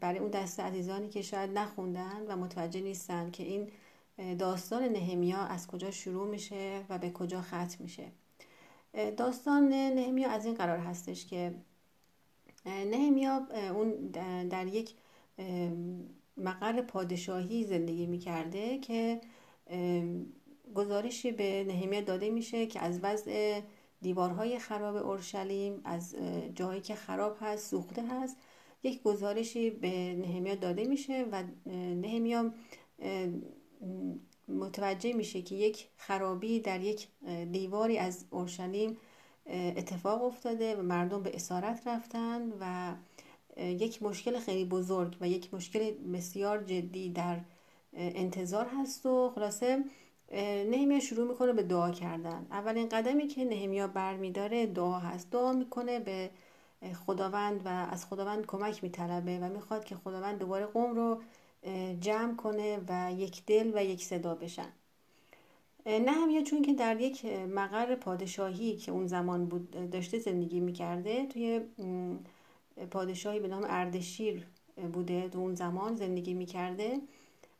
[0.00, 3.70] برای اون دست عزیزانی که شاید نخوندن و متوجه نیستن که این
[4.38, 8.12] داستان نهمیا از کجا شروع میشه و به کجا ختم میشه.
[9.16, 11.54] داستان نهمیا از این قرار هستش که
[12.66, 14.06] نهمیا اون
[14.48, 14.94] در یک
[16.36, 19.20] مقر پادشاهی زندگی می‌کرده که
[20.74, 23.60] گزارشی به نهمیا داده میشه که از وضع
[24.02, 26.16] دیوارهای خراب اورشلیم از
[26.54, 28.36] جایی که خراب هست سوخته هست.
[28.82, 31.42] یک گزارشی به نهمیا داده میشه و
[31.94, 32.52] نهمیا
[34.48, 37.08] متوجه میشه که یک خرابی در یک
[37.52, 38.96] دیواری از اورشلیم
[39.46, 42.94] اتفاق افتاده و مردم به اسارت رفتن و
[43.56, 47.40] یک مشکل خیلی بزرگ و یک مشکل بسیار جدی در
[47.92, 49.84] انتظار هست و خلاصه
[50.32, 52.46] نهمیا شروع می‌کنه به دعا کردن.
[52.50, 55.30] اولین قدمی که نهمیا برمیداره دعا هست.
[55.30, 56.30] دعا می‌کنه به
[57.06, 61.20] خداوند و از خداوند کمک میطلبه و می‌خواد که خداوند دوباره قوم رو
[62.00, 64.72] جمع کنه و یک دل و یک صدا بشن.
[65.86, 71.60] نهمیا چون که در یک مقر پادشاهی که اون زمان بود داشته زندگی می‌کرده توی
[72.90, 74.46] پادشاهی به نام اردشیر
[74.92, 77.00] بوده تو اون زمان زندگی می‌کرده.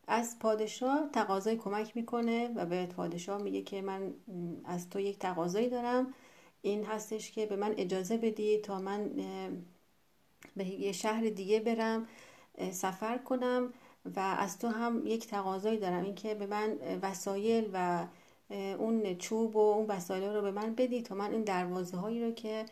[0.09, 4.14] از پادشاه تقاضای کمک می‌کنه و به پادشاه میگه که من
[4.64, 6.14] از تو یک تقاضایی دارم.
[6.62, 9.11] این هستش که به من اجازه بدی تا من
[10.57, 12.07] به یه شهر دیگه برم
[12.71, 13.73] سفر کنم
[14.16, 16.05] و از تو هم یک تقاضایی دارم.
[16.05, 18.07] اینکه به من وسایل و
[18.79, 22.31] اون چوب و اون وسایل رو به من بدی تا من این دروازه هایی رو
[22.31, 22.64] که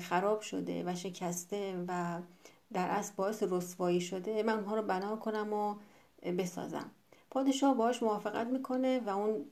[0.00, 2.20] خراب شده و شکسته و
[2.72, 5.74] در اصل باعث رسوایی شده من اونها رو بنا کنم و
[6.22, 6.90] بسازم.
[7.30, 9.44] پادشاه باش موافقت می‌کنه و اون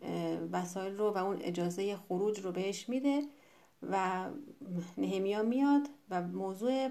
[0.52, 3.22] وسایل رو و اون اجازه خروج رو بهش میده
[3.82, 4.24] و
[4.96, 6.88] نهمیا میاد و موضوع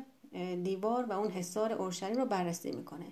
[0.64, 3.06] دیوار و اون حصار اورشلیم رو بررسی می‌کنه.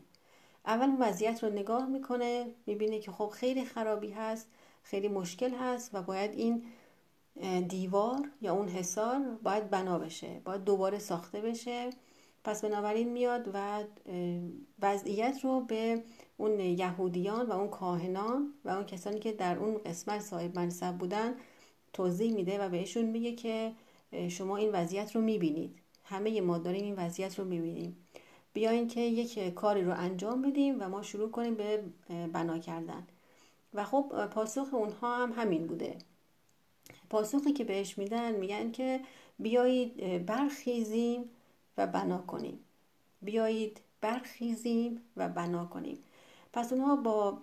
[0.66, 4.48] اول وضعیت رو نگاه می‌کنه می‌بینه که خب خیلی خرابی هست
[4.84, 6.64] خیلی مشکل هست و باید این
[7.68, 11.90] دیوار یا اون حصار باید بنا بشه باید دوباره ساخته بشه.
[12.44, 13.84] پس بنابراین میاد و
[14.82, 16.04] وضعیت رو به
[16.38, 21.36] اون یهودیان و اون کاهنان و اون کسانی که در اون قسمت صاحب منصب بودن
[21.94, 23.72] توضیح میده و بهشون میگه که
[24.30, 25.76] شما این وضعیت رو می‌بینید.
[26.04, 27.98] همه ما داریم این وضعیت رو می‌بینیم.
[28.54, 31.84] بیاین که یک کاری رو انجام بدیم و ما شروع کنیم به
[32.34, 33.08] بنا کردن.
[33.74, 35.98] و خب پاسخ اونها هم همین بوده.
[37.10, 39.00] پاسخی که بهش میدن میگن که
[39.40, 41.30] بیایید برخیزیم
[41.78, 42.60] و بنا کنیم.
[43.22, 45.98] بیایید برخیزیم و بنا کنیم.
[46.56, 47.42] پس اونها با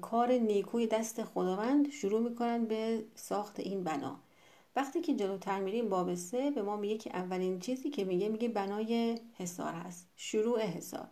[0.00, 4.20] کار نیکوی دست خداوند شروع می‌کنن به ساخت این بنا.
[4.76, 8.48] وقتی که جلوتر میریم باب سه به ما میگه که اولین چیزی که میگه میگه
[8.48, 11.08] بنای حصار هست شروع حصار.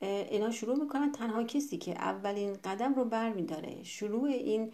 [0.00, 4.72] اینا شروع می‌کنن تنها کسی که اولین قدم رو بر میداره شروع این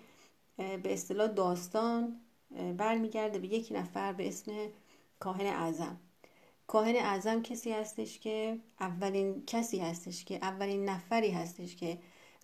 [0.57, 2.21] به اصطلاح داستان
[2.77, 4.53] برمیگرده به یک نفر به اسم
[5.19, 6.01] کاهن اعظم.
[6.71, 11.99] کاهن اعظم کسی هستش که اولین کسی هستش که اولین نفری هستش که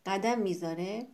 [0.06, 1.06] قدم می‌ذاره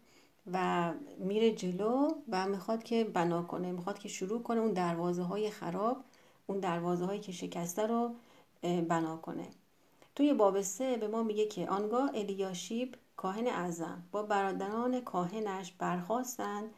[0.53, 5.51] و میره جلو و می‌خواد که بنا کنه می‌خواد که شروع کنه اون دروازه های
[5.51, 6.05] خراب
[6.46, 8.14] اون دروازه هایی که شکسته رو
[8.62, 9.48] بنا کنه.
[10.14, 16.70] توی باب سه به ما میگه که آنگاه الیاشیب کاهن اعظم با برادران کاهنش برخواستند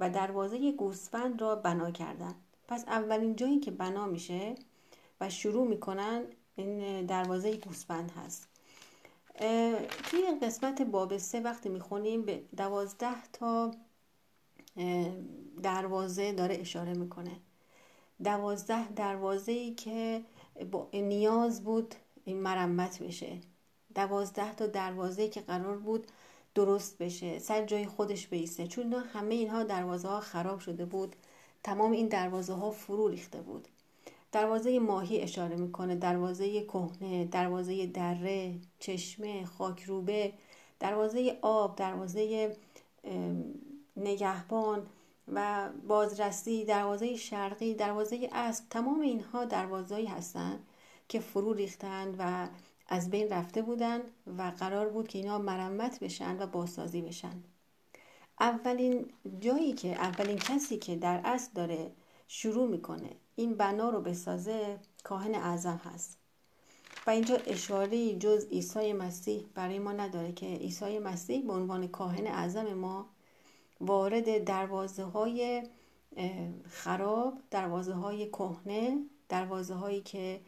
[0.00, 2.34] و دروازه گوسفند را بنا کردند.
[2.68, 4.54] پس اولین جایی که بنا میشه
[5.20, 6.22] و شروع می‌کنن
[6.56, 8.48] این دروازه گوسفند هست.
[10.10, 13.70] توی قسمت باب سه وقتی می‌خونیم به دوازده تا
[15.62, 17.36] دروازه داره اشاره می‌کنه.
[18.24, 20.22] دوازده دروازه ای که
[20.92, 23.38] نیاز بود این مرمت بشه.
[23.94, 26.06] دوازده تا دروازه که قرار بود
[26.54, 28.66] درست بشه سر جای خودش بیسته.
[28.66, 31.16] چون همه اینها دروازه ها خراب شده بود.
[31.62, 33.68] تمام این دروازه ها فرو ریخته بود.
[34.32, 40.32] دروازه ماهی اشاره می‌کنه دروازه کهنه دروازه دره چشمه خاکروبه
[40.80, 42.56] دروازه آب دروازه
[43.96, 44.86] نگهبان
[45.32, 48.64] و بازرسی دروازه شرقی دروازه اسب.
[48.70, 50.66] تمام اینها دروازهایی هستند
[51.08, 52.48] که فرو ریختند و
[52.88, 54.02] از بین رفته بودند
[54.38, 57.42] و قرار بود که اینها مرمت بشن و بازسازی بشن.
[58.40, 59.06] اولین
[59.40, 61.90] جایی که اولین کسی که در اصل داره
[62.28, 66.18] شروع می‌کنه این بنا رو بسازه کاهن اعظم هست.
[67.06, 72.26] و اینجا اشاره جز عیسی مسیح برای ما نداره که عیسی مسیح به عنوان کاهن
[72.26, 73.06] اعظم ما
[73.80, 75.62] وارد دروازه های
[76.68, 78.98] خراب دروازه های کهنه
[79.28, 80.40] دروازه هایی که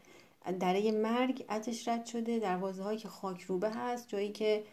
[0.59, 4.63] دره مرگ ازش رد شده دروازه هایی که خاک روبه هست جایی که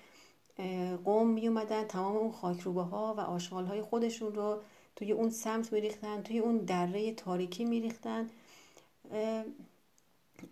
[1.04, 4.60] قوم می اومدن تمام اون خاک روبه ها و آشغال های خودشون رو
[4.96, 8.30] توی اون سمت میریختن توی اون دره تاریکی میریختن.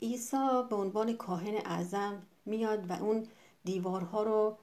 [0.02, 3.26] عیسی به عنوان کاهن اعظم میاد و اون
[3.64, 4.56] دیوارها رو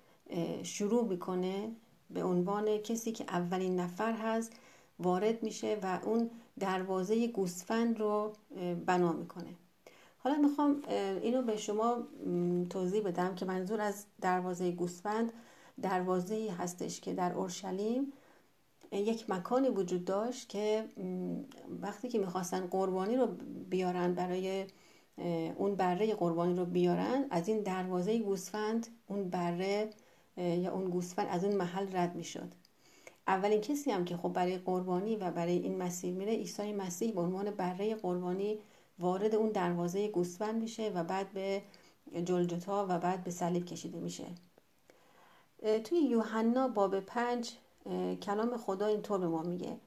[0.64, 1.72] شروع می‌کنه
[2.10, 4.54] به عنوان کسی که اولین نفر هست
[5.00, 8.34] وارد میشه و اون دروازه گوسفند رو
[8.86, 9.56] بنا می‌کنه.
[10.18, 10.82] حالا می‌خوام
[11.22, 12.08] اینو به شما
[12.70, 15.34] توضیح بدم که منظور از دروازه گوسفند
[15.82, 18.14] دروازه هستش که در اورشلیم
[18.92, 20.86] یک مکانی وجود داشت که
[21.82, 23.28] وقتی که می‌خواستن قربانی رو
[23.70, 24.66] بیارن برای
[25.58, 29.90] اون بره قربانی رو بیارن از این دروازه گوسفند اون بره
[30.38, 32.52] یا اون گوسفند از اون محل رد می‌شد.
[33.28, 37.22] اولین کسی هم که خب برای قربانی و برای این مسیر میره عیسی مسیح به
[37.22, 38.60] عنوان بره قربانی
[39.00, 41.62] وارد اون دروازه گوسفند میشه و بعد به
[42.24, 44.26] جلجتا و بعد به صلیب کشیده میشه.
[45.84, 47.52] توی یوحنا باب پنج
[48.22, 49.78] کلام خدا اینطور به ما میگه.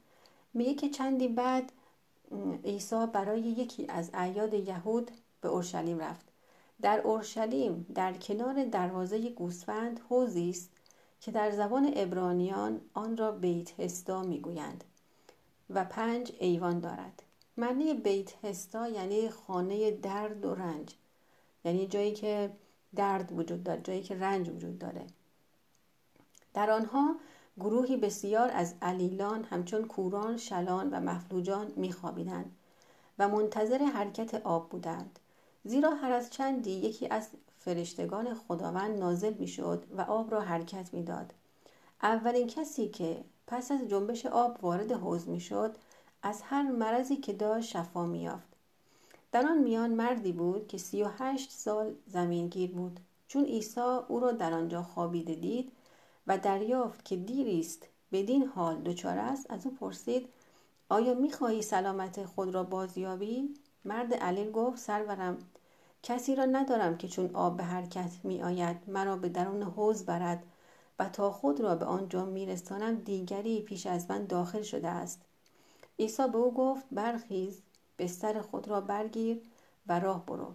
[0.55, 1.73] میگه که چندی بعد
[2.65, 6.27] عیسی برای یکی از اعیاد یهود به اورشلیم رفت.
[6.83, 10.71] در اورشلیم در کنار دروازه گوسفند حوزی است
[11.21, 14.85] که در زبان ابرانیان آن را بیت هستا می‌گویند
[15.71, 17.23] و پنج ایوان دارد.
[17.57, 20.95] معنی بیت هستا یعنی خانه درد و رنج.
[21.65, 22.51] یعنی جایی که
[22.97, 25.07] درد وجود داره جایی که رنج وجود داره.
[26.55, 27.17] در آنها
[27.61, 32.57] گروهی بسیار از علیلان همچون کوران شلان و مفلوجان میخوابیدند
[33.19, 35.19] و منتظر حرکت آب بودند.
[35.65, 41.35] زیرا هر از چندی یکی از فرشتگان خداوند نازل می‌شد و آب را حرکت می‌داد.
[42.03, 45.77] اولین کسی که پس از جنبش آب وارد حوز می‌شد
[46.23, 48.49] از هر مرضی که داشت شفا میافت
[49.33, 53.01] در آن میان مردی بود که سی و هشت سال زمینگیر بود.
[53.29, 55.73] چون عیسی او را در آنجا خوابیده دید
[56.29, 57.89] و دریافت که دیری است.
[58.13, 59.51] بدین حال دچار است.
[59.51, 60.29] از او پرسید
[60.89, 65.39] آیا می‌خواهی سلامت خود را بازیابی؟ مرد علیل گفت سرورم
[66.03, 70.47] کسی را ندارم که چون آب به حرکت می آید مرا به درون حوز برد
[70.99, 75.23] و تا خود را به آنجا میرسانم دیگری پیش از من داخل شده است.
[75.99, 77.63] عیسی به او گفت برخیز
[77.99, 79.43] بستر خود را برگیر
[79.87, 80.55] و راه برو.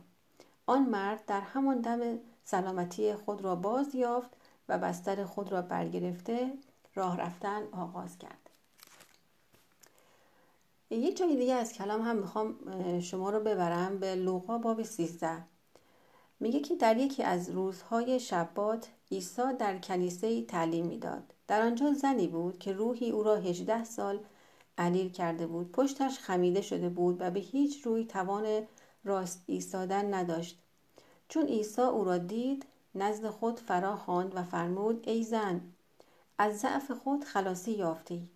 [0.65, 4.29] آن مرد در همان دم سلامتی خود را باز یافت
[4.69, 6.53] و بستر خود را برگرفته
[6.95, 8.49] راه رفتن آغاز کرد.
[10.91, 12.55] یک جای دیگه از کلام هم می‌خوام
[12.99, 15.43] شما رو ببرم به لوقا باب 13
[16.39, 21.33] میگه که در یکی از روزهای شبات عیسی در کلیسه تعلیم می‌داد.
[21.47, 24.19] در آنجا زنی بود که روحی او را 18 سال
[24.77, 25.71] علیل کرده بود.
[25.71, 28.67] پشتش خمیده شده بود و به هیچ روی توان
[29.03, 30.59] راست ایستادن نداشت.
[31.29, 32.65] چون عیسی او را دید
[32.95, 35.61] نزد خود فرا خواند و فرمود ای زن
[36.37, 38.29] از ضعف خود خلاصی یافتی.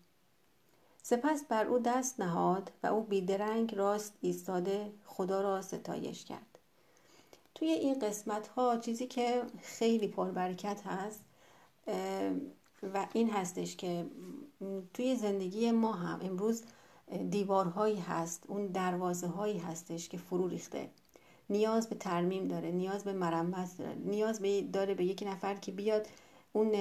[1.04, 6.60] سپس بر او دست نهاد و او بیدرنگ راست ایستاده خدا را ستایش کرد.
[7.56, 11.20] توی این قسمت ها چیزی که خیلی پربرکت هست
[12.84, 14.06] و این هستش که
[14.93, 16.63] توی زندگی ما هم امروز
[17.30, 20.89] دیوارهایی هست اون دروازه هایی هستش که فرو ریخته.
[21.49, 25.71] نیاز به ترمیم داره نیاز به مرمت داره نیاز به داره به یک نفر که
[25.71, 26.07] بیاد
[26.53, 26.71] اون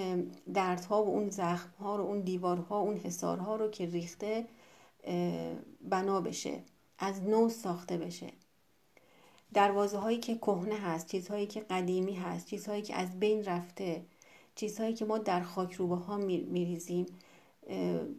[0.54, 4.46] دردها و اون زخمها رو اون دیوارها اون حسارها رو که ریخته
[5.90, 6.62] بنا بشه
[6.98, 8.32] از نو ساخته بشه.
[9.54, 14.04] دروازه هایی که کهنه هست چیزهایی که قدیمی هست چیزهایی که از بین رفته
[14.54, 17.06] چیزهایی که ما در خاک روبه ها میریزیم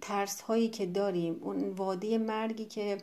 [0.01, 2.97] ترس هایی که داریم اون وادی مرگی که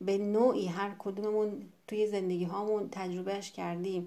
[0.00, 4.06] به نوعی هر کدوممون توی زندگی هامون تجربهش کردیم.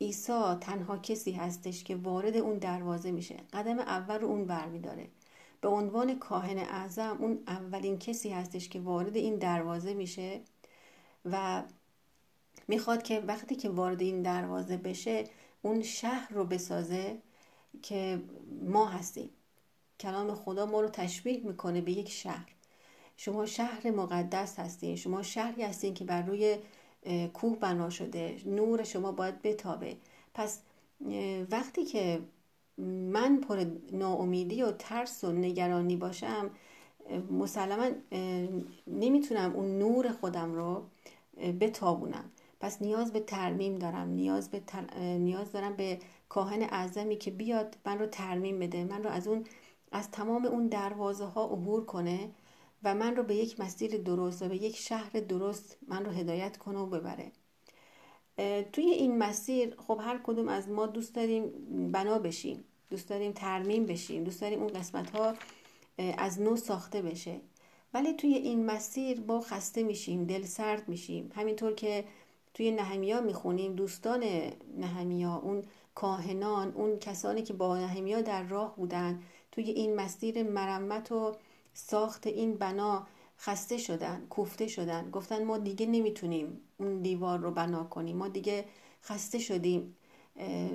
[0.00, 3.36] عیسی تنها کسی هستش که وارد اون دروازه میشه.
[3.52, 5.08] قدم اول رو اون برمیداره
[5.60, 10.40] به عنوان کاهن اعظم اون اولین کسی هستش که وارد این دروازه میشه
[11.24, 11.62] و
[12.68, 15.24] می‌خواد که وقتی که وارد این دروازه بشه
[15.62, 17.18] اون شهر رو بسازه
[17.82, 18.22] که
[18.62, 19.30] ما هستیم.
[20.00, 22.53] کلام خدا ما رو تشبیه می‌کنه به یک شهر.
[23.16, 26.58] شما شهر مقدس هستین شما شهری هستین که بر روی
[27.34, 29.96] کوه بنا شده نور شما باید بتابه.
[30.34, 30.60] پس
[31.50, 32.20] وقتی که
[32.78, 36.50] من پر ناامیدی و ترس و نگرانی باشم
[37.30, 37.90] مسلما
[38.86, 40.82] نمی‌تونم اون نور خودم رو
[41.60, 42.24] بتابونم.
[42.60, 44.62] پس نیاز به ترمیم دارم نیاز, به
[45.00, 45.98] نیاز دارم به
[46.28, 49.44] کاهن اعظمی که بیاد من رو ترمیم بده من رو از اون
[49.92, 52.30] از تمام اون دروازه ها عبور کنه.
[52.84, 56.56] و من رو به یک مسیر درست و به یک شهر درست من رو هدایت
[56.56, 57.32] کنه و ببره.
[58.72, 61.50] توی این مسیر خب هر کدوم از ما دوست داریم
[61.92, 65.34] بنا بشیم دوست داریم ترمیم بشیم دوست داریم اون قسمت ها
[66.18, 67.40] از نو ساخته بشه.
[67.94, 71.30] ولی توی این مسیر با خسته میشیم دل سرد میشیم.
[71.34, 72.04] همینطور که
[72.54, 74.24] توی نهمیا می‌خونیم دوستان
[74.78, 75.62] نهمیا اون
[75.94, 79.22] کاهنان اون کسانی که با نهمیا در راه بودن
[79.52, 81.36] توی این مسیر مرمت و
[81.74, 83.06] ساخت این بنا
[83.38, 85.10] خسته شدن کوفته شدن.
[85.10, 88.16] گفتن ما دیگه نمی‌تونیم اون دیوار رو بنا کنیم.
[88.16, 88.64] ما دیگه
[89.02, 89.96] خسته شدیم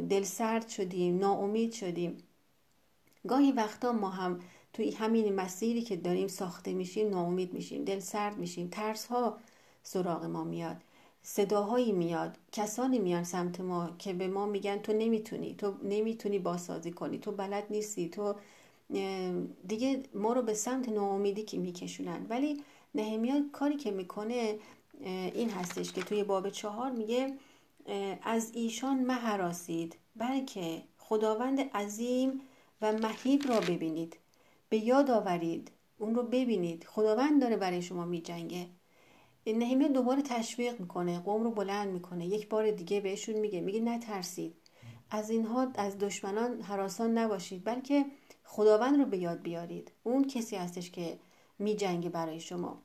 [0.10, 2.18] دل سرد شدیم ناامید شدیم.
[3.28, 4.40] گاهی وقتا ما هم
[4.74, 8.68] توی همین مسیری که داریم ساخته میشیم ناامید میشیم دل سرد میشیم.
[8.68, 9.38] ترس ها
[9.84, 10.78] سراغ ما میاد.
[11.24, 12.38] صداهایی میاد.
[12.52, 17.32] کسانی میان سمت ما که به ما میگن تو نمی‌تونی تو نمی‌تونی باسازی کنی تو
[17.32, 18.36] بلد نیستی تو
[19.68, 22.26] دیگه ما رو به سمت ناامیدی که میکشونن.
[22.30, 22.64] ولی
[22.96, 24.60] نهمیا کاری که می‌کنه
[25.34, 27.34] این هستش که توی باب چهار میگه
[28.24, 32.42] از ایشان مهراسید بلکه خداوند عظیم
[32.82, 34.18] و مهیب را ببینید.
[34.70, 36.84] به یاد آورید اون رو ببینید.
[36.84, 38.68] خداوند داره برای شما میجنگه.
[39.48, 42.28] نهیمه دوباره تشویق می‌کنه قوم رو بلند می‌کنه.
[42.28, 44.56] یک بار دیگه بهشون میگه میگه نترسید.
[45.10, 48.06] از اینها از دشمنان حراسان نباشید بلکه
[48.52, 49.92] خداوند رو به یاد بیارید.
[50.04, 51.20] اون کسی هستش که
[51.60, 52.82] میجنگه برای شما.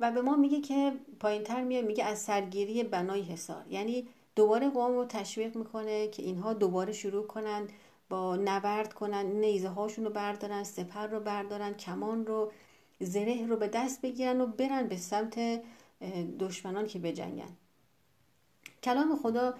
[0.00, 3.64] و به ما میگه که پایین تر میاد میگه از سرگیری بنای حصار.
[3.70, 7.68] یعنی دوباره قوم رو تشویق می‌کنه که اینها دوباره شروع کنن
[8.08, 12.52] با نبرد کنن نیزه هاشون رو بردارن سپر رو بردارن کمان رو
[13.00, 15.62] زره رو به دست بگیرن و برن به سمت
[16.38, 17.56] دشمنان که بجنگن.
[18.82, 19.54] کلام خدا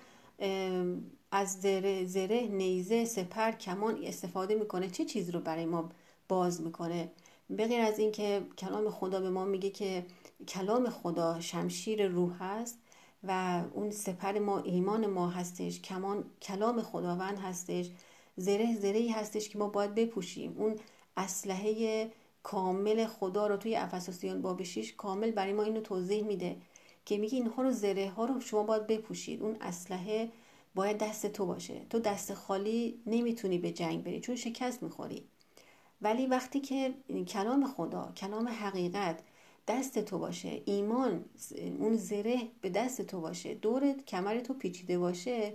[1.36, 4.90] از زره, زره نیزه سپر کمان استفاده می‌کنه.
[4.90, 5.88] چه چیز رو برای ما
[6.28, 7.10] باز می‌کنه؟
[7.50, 10.06] به غیر از اینکه کلام خدا به ما میگه که
[10.48, 12.78] کلام خدا شمشیر روح هست
[13.24, 17.90] و اون سپر ما ایمان ما هستش کمان کلام خداوند هستش
[18.36, 20.54] زره زره هستش که ما باید بپوشیم.
[20.58, 20.76] اون
[21.16, 22.10] اسلحه
[22.42, 26.56] کامل خدا رو توی افسوسیان باب 6 کامل برای ما اینو توضیح میده
[27.04, 29.42] که میگه اینها رو زره ها رو شما باید بپوشید.
[29.42, 30.30] اون اسلحه
[30.74, 31.80] باید دست تو باشه.
[31.90, 35.24] تو دست خالی نمی‌تونی به جنگ بری چون شکست می‌خوری.
[36.02, 36.94] ولی وقتی که
[37.28, 39.20] کلام خدا کلام حقیقت
[39.68, 41.24] دست تو باشه ایمان
[41.78, 45.52] اون زره به دست تو باشه دورت کمر تو پیچیده باشه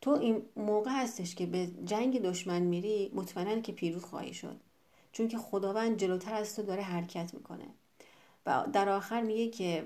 [0.00, 4.56] تو این موقع هستش که به جنگ دشمن میری مطمئنا که پیروز خواهی شد.
[5.12, 7.66] چون که خداوند جلوتر از تو داره حرکت می‌کنه.
[8.46, 9.84] و در آخر میگه که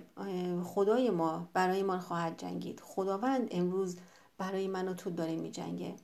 [0.65, 2.81] خدای ما برای ما خواهد جنگید.
[2.81, 3.97] خداوند امروز
[4.39, 5.95] برای من و تو داره میجنگه.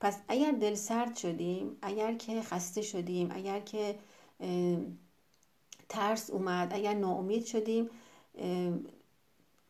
[0.00, 3.98] پس اگر دل سرد شدیم اگر که خسته شدیم اگر که
[5.88, 7.90] ترس اومد اگر ناامید شدیم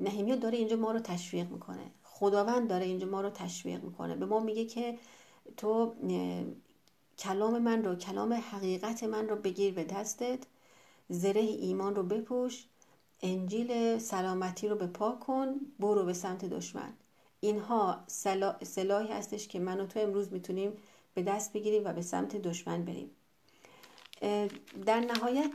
[0.00, 1.90] نهیمیا داره اینجا ما رو تشویق می‌کنه.
[2.04, 4.14] خداوند داره اینجا ما رو تشویق می‌کنه.
[4.14, 4.98] به ما میگه که
[5.56, 5.94] تو
[7.18, 10.38] کلام من رو کلام حقیقت من رو بگیر به دستت.
[11.08, 12.64] زره ایمان رو بپوش.
[13.22, 15.54] انجیل سلامتی رو به پا کن.
[15.78, 16.92] برو به سمت دشمن.
[17.40, 18.04] اینها
[18.62, 20.72] سلاحی هستش که من و تو امروز می‌تونیم
[21.14, 23.10] به دست بگیریم و به سمت دشمن بریم.
[24.86, 25.50] در نهایت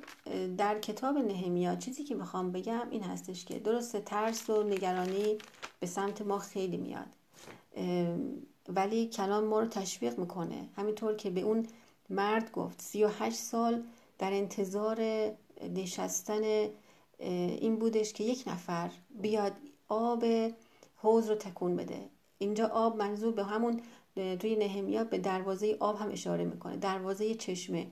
[0.58, 5.38] در کتاب نهمیا چیزی که می‌خوام بگم این هستش که درست ترس و نگرانی
[5.80, 7.08] به سمت ما خیلی میاد.
[8.70, 10.70] ولی کلام ما رو تشویق می‌کنه.
[10.76, 11.68] همینطور که به اون
[12.10, 13.84] مرد گفت سی و هشت سال
[14.20, 15.02] در انتظار
[15.62, 16.70] نشستن
[17.20, 18.90] این بودش که یک نفر
[19.22, 19.54] بیاد
[19.88, 20.24] آب
[21.04, 22.10] حوز رو تکون بده.
[22.38, 23.82] اینجا آب منظور به همون
[24.16, 26.78] توی نهمیا به دروازه آب هم اشاره می‌کنه.
[26.78, 27.88] دروازه چشمه.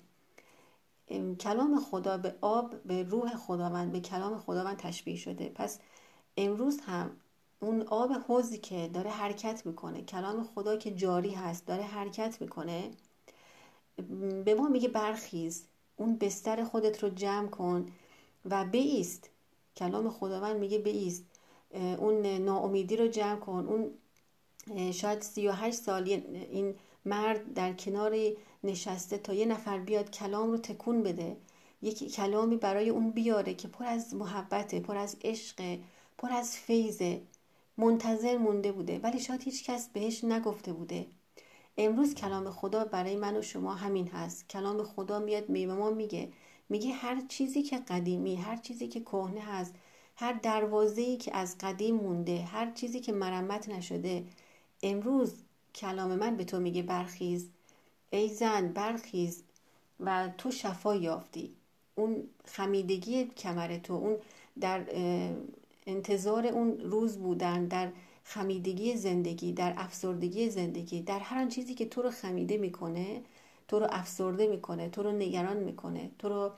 [1.39, 5.49] کلام خدا به آب به روح خداوند به کلام خداوند تشبیه شده.
[5.55, 5.79] پس
[6.37, 7.11] امروز هم
[7.59, 12.91] اون آب حوزی که داره حرکت می‌کنه کلام خدا که جاری هست داره حرکت می‌کنه
[14.45, 15.65] به ما میگه برخیز.
[15.97, 17.91] اون بستر خودت رو جمع کن
[18.45, 19.29] و بیست.
[19.77, 21.23] کلام خداوند میگه بیست.
[21.73, 23.67] اون ناامیدی رو جمع کن.
[23.69, 23.91] اون
[24.91, 26.03] شاید سی و هشت سال
[26.51, 28.15] این مرد در کنار
[28.63, 31.37] نشسته تا یه نفر بیاد کلام رو تکون بده.
[31.81, 35.77] یک کلامی برای اون بیاره که پر از محبته پر از عشق
[36.17, 37.21] پر از فیضه.
[37.77, 41.05] منتظر مونده بوده ولی شاید هیچ کس بهش نگفته بوده.
[41.77, 44.49] امروز کلام خدا برای من و شما همین هست.
[44.49, 46.31] کلام خدا میاد به ما میگه.
[46.69, 49.75] میگه هر چیزی که قدیمی هر چیزی که کهنه هست
[50.21, 54.23] هر دروازه‌ای که از قدیم مونده هر چیزی که مرمت نشده
[54.83, 55.33] امروز
[55.75, 57.49] کلام من به تو میگه برخیز.
[58.09, 59.43] ای زن برخیز
[59.99, 61.51] و تو شفا یافتی.
[61.95, 64.17] اون خمیدگی کمر تو اون
[64.59, 64.85] در
[65.87, 67.91] انتظار اون روز بودن در
[68.23, 73.21] خمیدگی زندگی در افسردگی زندگی در هر چیزی که تو رو خمیده می‌کنه
[73.67, 76.51] تو رو افسرده می‌کنه تو رو نگران می‌کنه تو رو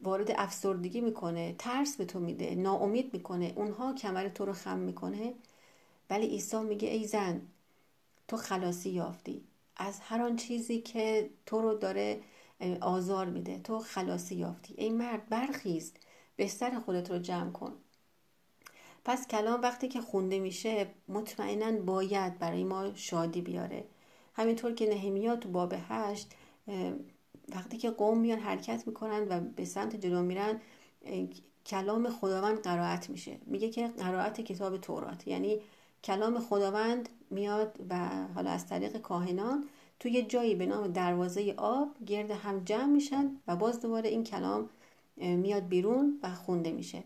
[0.00, 5.34] وارد افسردگی می‌کنه ترس به تو میده ناامید می‌کنه اونها کمر تو رو خم می‌کنه.
[6.10, 7.42] ولی عیسی میگه ای زن
[8.28, 9.44] تو خلاصی یافتی.
[9.76, 12.20] از هر آن چیزی که تو رو داره
[12.80, 14.74] آزار میده تو خلاصی یافتی.
[14.78, 15.92] ای مرد برخیز
[16.38, 17.72] بستر خودت رو جمع کن.
[19.04, 23.84] پس کلام وقتی که خونده میشه مطمئنا باید برای ما شادی بیاره.
[24.34, 26.30] همینطور که نهمیا تو باب هشت
[27.48, 30.60] وقتی که قوم میان حرکت می‌کنن و به سمت جلو میرن
[31.66, 33.38] کلام خداوند قرائت میشه.
[33.46, 35.28] میگه که قرائت کتاب تورات.
[35.28, 35.60] یعنی
[36.04, 39.64] کلام خداوند میاد و حالا از طریق کاهنان
[40.00, 44.68] توی جایی به نام دروازه آب گرد هم جمع میشن و باز دوباره این کلام
[45.16, 47.02] میاد بیرون و خونده میشه.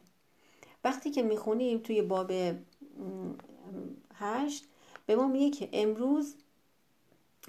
[0.84, 2.32] وقتی که می‌خونیم توی باب
[4.14, 4.64] هشت
[5.06, 6.34] به ما میگه که امروز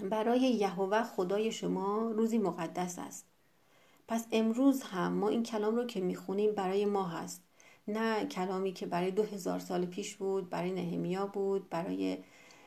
[0.03, 3.25] برای یهوه خدای شما روزی مقدس است.
[4.07, 7.43] پس امروز هم ما این کلام رو که می‌خونیم برای ما هست.
[7.87, 12.17] نه کلامی که برای دو هزار سال پیش بود برای نهمیا بود برای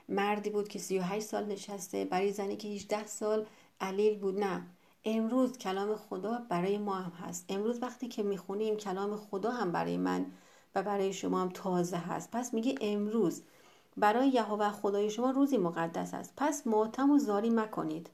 [0.09, 3.47] مردی بود که 38 سال نشسته برای زنی که 18 سال
[3.81, 4.39] علیل بود.
[4.39, 4.66] نه
[5.05, 7.45] امروز کلام خدا برای ما هم هست.
[7.49, 10.26] امروز وقتی که می‌خونیم کلام خدا هم برای من
[10.74, 12.31] و برای شما هم تازه هست.
[12.31, 13.43] پس میگه امروز
[13.97, 16.32] برای یهوه خدای شما روزی مقدس است.
[16.36, 18.11] پس ماتم و زاری مکنید.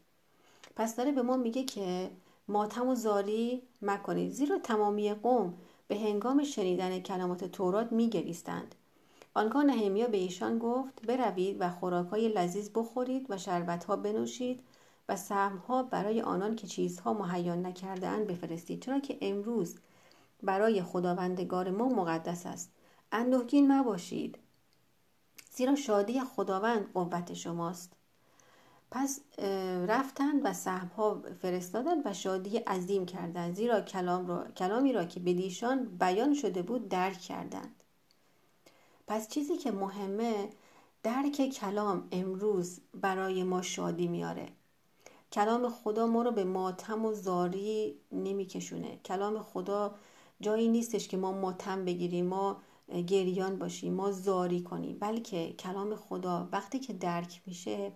[0.77, 2.11] پس داره به ما میگه که
[2.49, 4.33] ماتم و زاری مکنید.
[4.33, 5.55] زیرا تمامی قوم
[5.89, 8.75] به هنگام شنیدن کلمات تورات میگریستند.
[9.35, 14.63] آنگاه نهمیا به ایشان گفت بروید و خوراکهای لذیذ بخورید و شربتها بنوشید
[15.09, 18.83] و سهمها برای آنان که چیزها مهیا نکردهاند بفرستید.
[18.83, 19.77] چرا که امروز
[20.43, 22.73] برای خداوندگار ما مقدس است.
[23.13, 24.39] اندوهگین مباشید.
[25.57, 27.93] زیرا شادی خداوند قوت شماست.
[28.91, 29.21] پس
[29.89, 35.35] رفتند و سهمها فرستادند و شادی عظیم کردند زیرا کلام را، کلامی را که به
[35.35, 37.83] دیشان بیان شده بود درک کردند.
[39.07, 40.49] پس چیزی که مهمه
[41.03, 44.49] درک کلام امروز برای ما شادی میاره.
[45.33, 48.97] کلام خدا ما رو به ماتم و زاری نمیکشونه.
[49.05, 49.95] کلام خدا
[50.41, 52.27] جایی نیستش که ما ماتم بگیریم.
[52.27, 52.57] ما
[52.89, 54.99] گریان باشیم ما زاری کنیم.
[54.99, 57.93] بلکه کلام خدا وقتی که درک میشه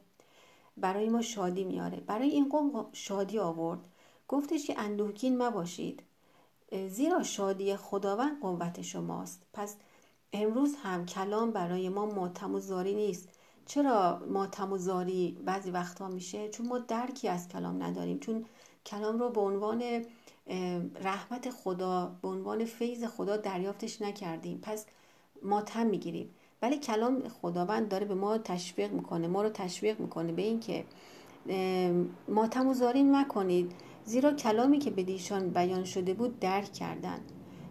[0.77, 2.01] برای ما شادی میاره.
[2.01, 3.81] برای این قوم شادی آورد.
[4.29, 6.03] گفتش که اندوهگین مباشید.
[6.89, 9.43] زیرا شادی خداوند قوت شماست.
[9.53, 9.77] پس
[10.33, 13.29] امروز هم کلام برای ما ماتم و زاری نیست.
[13.67, 18.19] چرا ماتم و زاری بعضی وقتها میشه؟ چون ما درکی از کلام نداریم.
[18.19, 18.45] چون
[18.87, 20.05] کلام رو به عنوان
[21.03, 24.59] رحمت خدا به عنوان فیض خدا دریافتش نکردیم.
[24.63, 24.87] پس
[25.43, 26.31] ماتم می‌گیریم.
[26.63, 30.85] ولی کلام خداوند داره به ما تشویق می‌کنه ما رو تشویق می‌کنه به اینکه
[32.29, 33.73] ماتم و زاری نکنید.
[34.05, 37.21] زیرا کلامی که به دیشان بیان شده بود درک کردن.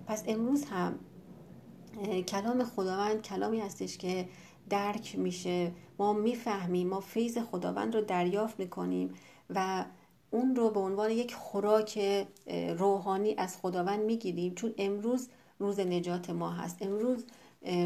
[0.08, 1.00] پس امروز هم
[2.28, 4.30] کلام خداوند کلامی هستش که
[4.70, 5.72] درک میشه.
[6.00, 9.14] ما می‌فهمیم ما فیض خداوند رو دریافت می‌کنیم
[9.50, 9.86] و
[10.32, 12.00] اون رو به عنوان یک خوراک
[12.78, 14.56] روحانی از خداوند می‌گیریم.
[14.56, 16.78] چون امروز روز نجات ما هست.
[16.82, 17.26] امروز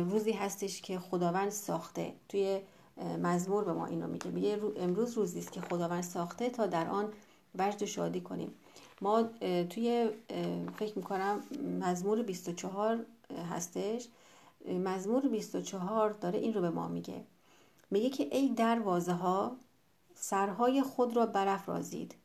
[0.10, 2.14] روزی هستش که خداوند ساخته.
[2.30, 2.62] توی
[3.24, 4.32] مزمور به ما اینو میگه.
[4.32, 7.14] میگه امروز روزی است که خداوند ساخته تا در آن
[7.56, 8.54] وجد شادی کنیم.
[9.02, 9.24] ما
[9.70, 10.10] توی
[10.78, 11.44] فکر می‌کنم
[11.80, 13.06] مزمور 24
[13.52, 14.08] هستش.
[14.84, 17.24] مزمور 24 داره این رو به ما میگه.
[17.91, 19.56] میگه که ای دروازه ها
[20.16, 22.16] سرهای خود را برافرازید.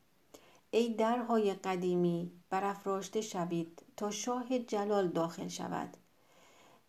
[0.71, 5.97] ای درهای قدیمی برافراشته شوید تا شاه جلال داخل شود.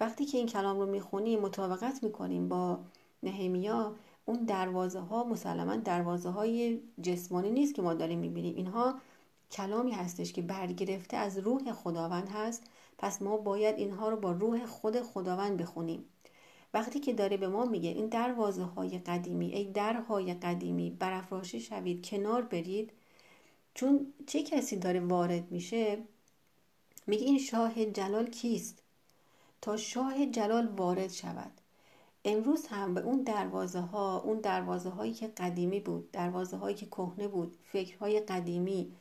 [0.01, 2.78] وقتی که این کلام رو می‌خونیم مطابقت می‌کنیم با
[3.22, 3.95] نهمیا.
[4.24, 8.57] اون دروازه ها مسلما دروازه های جسمانی نیست که ما داریم می‌بینیم.
[8.57, 8.95] اینها
[9.51, 12.62] کلامی هستش که برگرفته از روح خداوند هست.
[12.99, 16.05] پس ما باید اینها رو با روح خود خداوند بخونیم.
[16.74, 22.07] وقتی که داره به ما میگه این دروازه های قدیمی ای درهای قدیمی برافراشته شوید
[22.07, 22.93] کنار برید.
[23.75, 25.99] چون چه کسی داره وارد میشه؟
[27.07, 28.83] میگه این شاه جلال کیست؟
[29.61, 31.53] تا شاه جلال وارد شود.
[32.25, 36.87] امروز هم به اون دروازه ها اون دروازه هایی که قدیمی بود دروازه هایی که
[36.87, 38.93] کهنه بود فکرهای قدیمی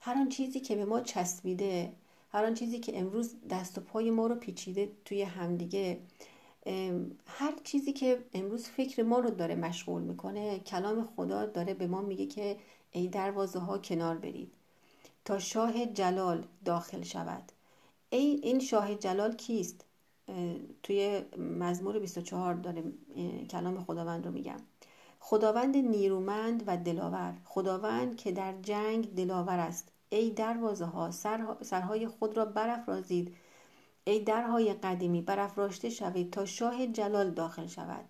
[0.00, 1.92] هر آن چیزی که به ما چسبیده
[2.32, 5.98] هر آن چیزی که امروز دست و پای ما رو پیچیده توی همدیگه
[7.26, 12.02] هر چیزی که امروز فکر ما رو داره مشغول می‌کنه کلام خدا داره به ما
[12.02, 12.56] میگه که
[12.96, 14.52] ای دروازه ها کنار برید
[15.24, 17.52] تا شاه جلال داخل شود.
[18.10, 19.84] ای این شاه جلال کیست؟
[20.82, 22.82] توی مزمور 24 داره
[23.50, 24.56] کلام خداوند رو میگم.
[25.20, 27.34] خداوند نیرومند و دلاور.
[27.44, 29.88] خداوند که در جنگ دلاور است.
[30.08, 31.10] ای دروازه ها
[31.62, 33.36] سرهای خود را برافرازید.
[34.04, 38.04] ای درهای قدیمی برافراشته شوید تا شاه جلال داخل شود.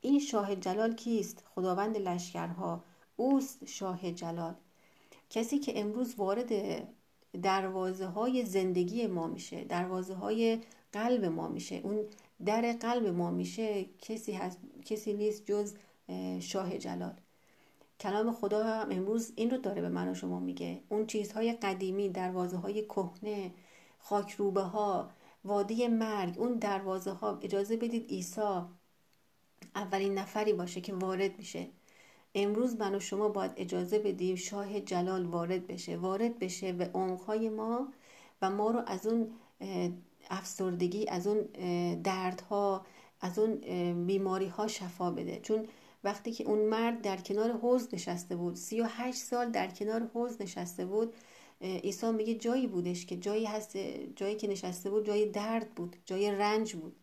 [0.00, 2.84] این شاه جلال کیست؟ خداوند لشکرها.
[3.20, 4.54] اوست شاه جلال.
[5.30, 6.52] کسی که امروز وارد
[7.42, 10.58] دروازه های زندگی ما میشه دروازه های
[10.92, 12.04] قلب ما میشه اون
[12.44, 15.74] در قلب ما میشه کسی, هست، کسی نیست جز
[16.40, 17.14] شاه جلال.
[18.00, 20.80] کلام خدا هم امروز این رو داره به من و شما میگه.
[20.88, 23.50] اون چیزهای قدیمی دروازه های کهنه
[23.98, 25.10] خاکروبه ها
[25.44, 28.60] وادی مرگ اون دروازه ها اجازه بدید عیسی
[29.74, 31.68] اولین نفری باشه که وارد میشه.
[32.34, 35.96] امروز من و شما باید اجازه بدیم شاه جلال وارد بشه.
[35.96, 37.88] وارد بشه به عمقهای ما
[38.42, 39.30] و ما رو از اون
[40.30, 41.42] افسردگی از اون
[42.02, 42.86] دردها
[43.20, 43.56] از اون
[44.06, 45.40] بیماری ها شفا بده.
[45.42, 45.68] چون
[46.04, 50.10] وقتی که اون مرد در کنار حوز نشسته بود سی و هشت سال در کنار
[50.14, 51.14] حوز نشسته بود
[51.60, 53.76] عیسی میگه جایی بودش که جایی هست
[54.16, 56.96] جایی که نشسته بود جای درد بود جای رنج بود.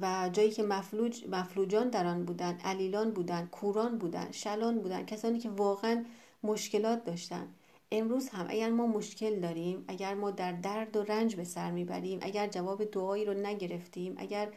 [0.00, 5.38] و جایی که مفلوج مفلوجان در آن بودن علیلان بودن کوران بودن شلان بودن کسانی
[5.38, 6.04] که واقعا
[6.42, 7.48] مشکلات داشتن
[7.92, 12.18] امروز هم اگر ما مشکل داریم اگر ما در درد و رنج به سر می‌بریم
[12.22, 14.52] اگر جواب دعایی رو نگرفتیم اگر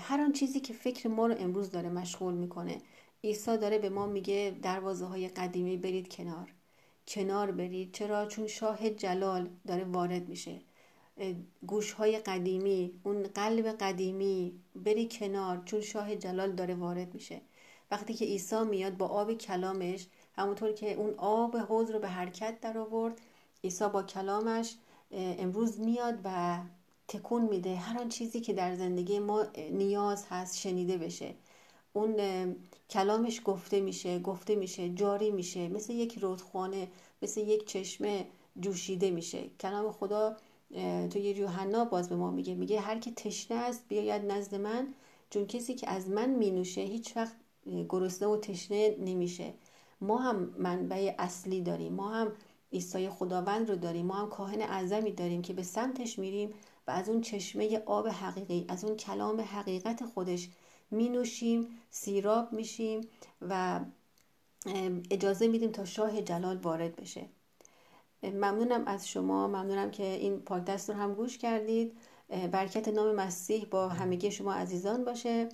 [0.00, 2.78] هر آن چیزی که فکر ما رو امروز داره مشغول می‌کنه
[3.24, 6.52] عیسی داره به ما میگه دروازه های قدیمی برید کنار.
[7.08, 10.60] کنار برید چرا؟ چون شاه جلال داره وارد میشه.
[11.66, 17.40] گوش های قدیمی اون قلب قدیمی بری کنار چون شاه جلال داره وارد میشه.
[17.90, 20.06] وقتی که عیسی میاد با آب کلامش
[20.36, 23.20] همونطور که اون آب حوض رو به حرکت در آورد
[23.64, 24.74] عیسی با کلامش
[25.10, 26.58] امروز میاد و
[27.08, 27.76] تکون میده.
[27.76, 31.34] هر آن چیزی که در زندگی ما نیاز هست شنیده بشه.
[31.92, 32.16] اون
[32.90, 35.68] کلامش گفته میشه گفته میشه جاری میشه.
[35.68, 36.88] مثل یک رودخانه
[37.22, 38.26] مثل یک چشمه
[38.60, 39.48] جوشیده میشه.
[39.60, 40.36] کلام خدا
[41.10, 42.54] تو یه یوحنا باز به ما میگه.
[42.54, 44.94] میگه هر کی تشنه است بیاید نزد من
[45.30, 47.36] چون کسی که از من مینوشه هیچ وقت
[47.88, 49.54] گرسنه و تشنه نمیشه.
[50.00, 51.92] ما هم منبع اصلی داریم.
[51.92, 52.32] ما هم
[52.72, 54.06] عیسی خداوند رو داریم.
[54.06, 56.54] ما هم کاهن اعظمی داریم که به سمتش میریم
[56.86, 60.48] و از اون چشمه آب حقیقی از اون کلام حقیقت خودش
[60.90, 63.00] می نوشیم سیراب میشیم
[63.40, 63.80] و
[65.10, 67.26] اجازه میدیم تا شاه جلال وارد بشه.
[68.22, 69.48] ممنونم از شما.
[69.48, 71.92] ممنونم که این پاکدست رو هم گوش کردید.
[72.52, 75.48] برکت نام مسیح با همگی شما عزیزان باشه.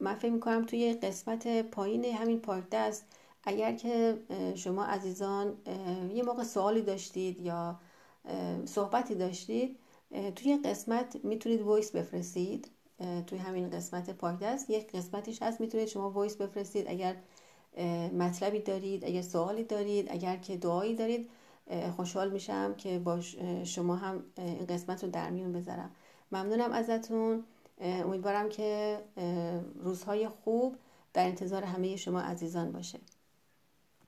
[0.00, 3.06] من فکر می‌کنم توی قسمت پایین همین پاکدست
[3.44, 4.18] اگر که
[4.54, 5.56] شما عزیزان
[6.14, 7.80] یه موقع سوالی داشتید یا
[8.64, 9.78] صحبتی داشتید
[10.36, 12.68] توی قسمت می‌تونید voice بفرستید.
[13.26, 16.86] توی همین قسمت پادکست یک قسمتیش هست می‌تونید شما voice بفرستید.
[16.88, 17.16] اگر
[18.18, 21.30] مطلبی دارید اگر سوالی دارید اگر که دعایی دارید
[21.96, 23.20] خوشحال میشم که با
[23.64, 25.90] شما هم این قسمت رو در میون بذارم.
[26.32, 27.44] ممنونم ازتون.
[27.80, 28.98] امیدوارم که
[29.80, 30.76] روزهای خوب
[31.12, 32.98] در انتظار همه شما عزیزان باشه.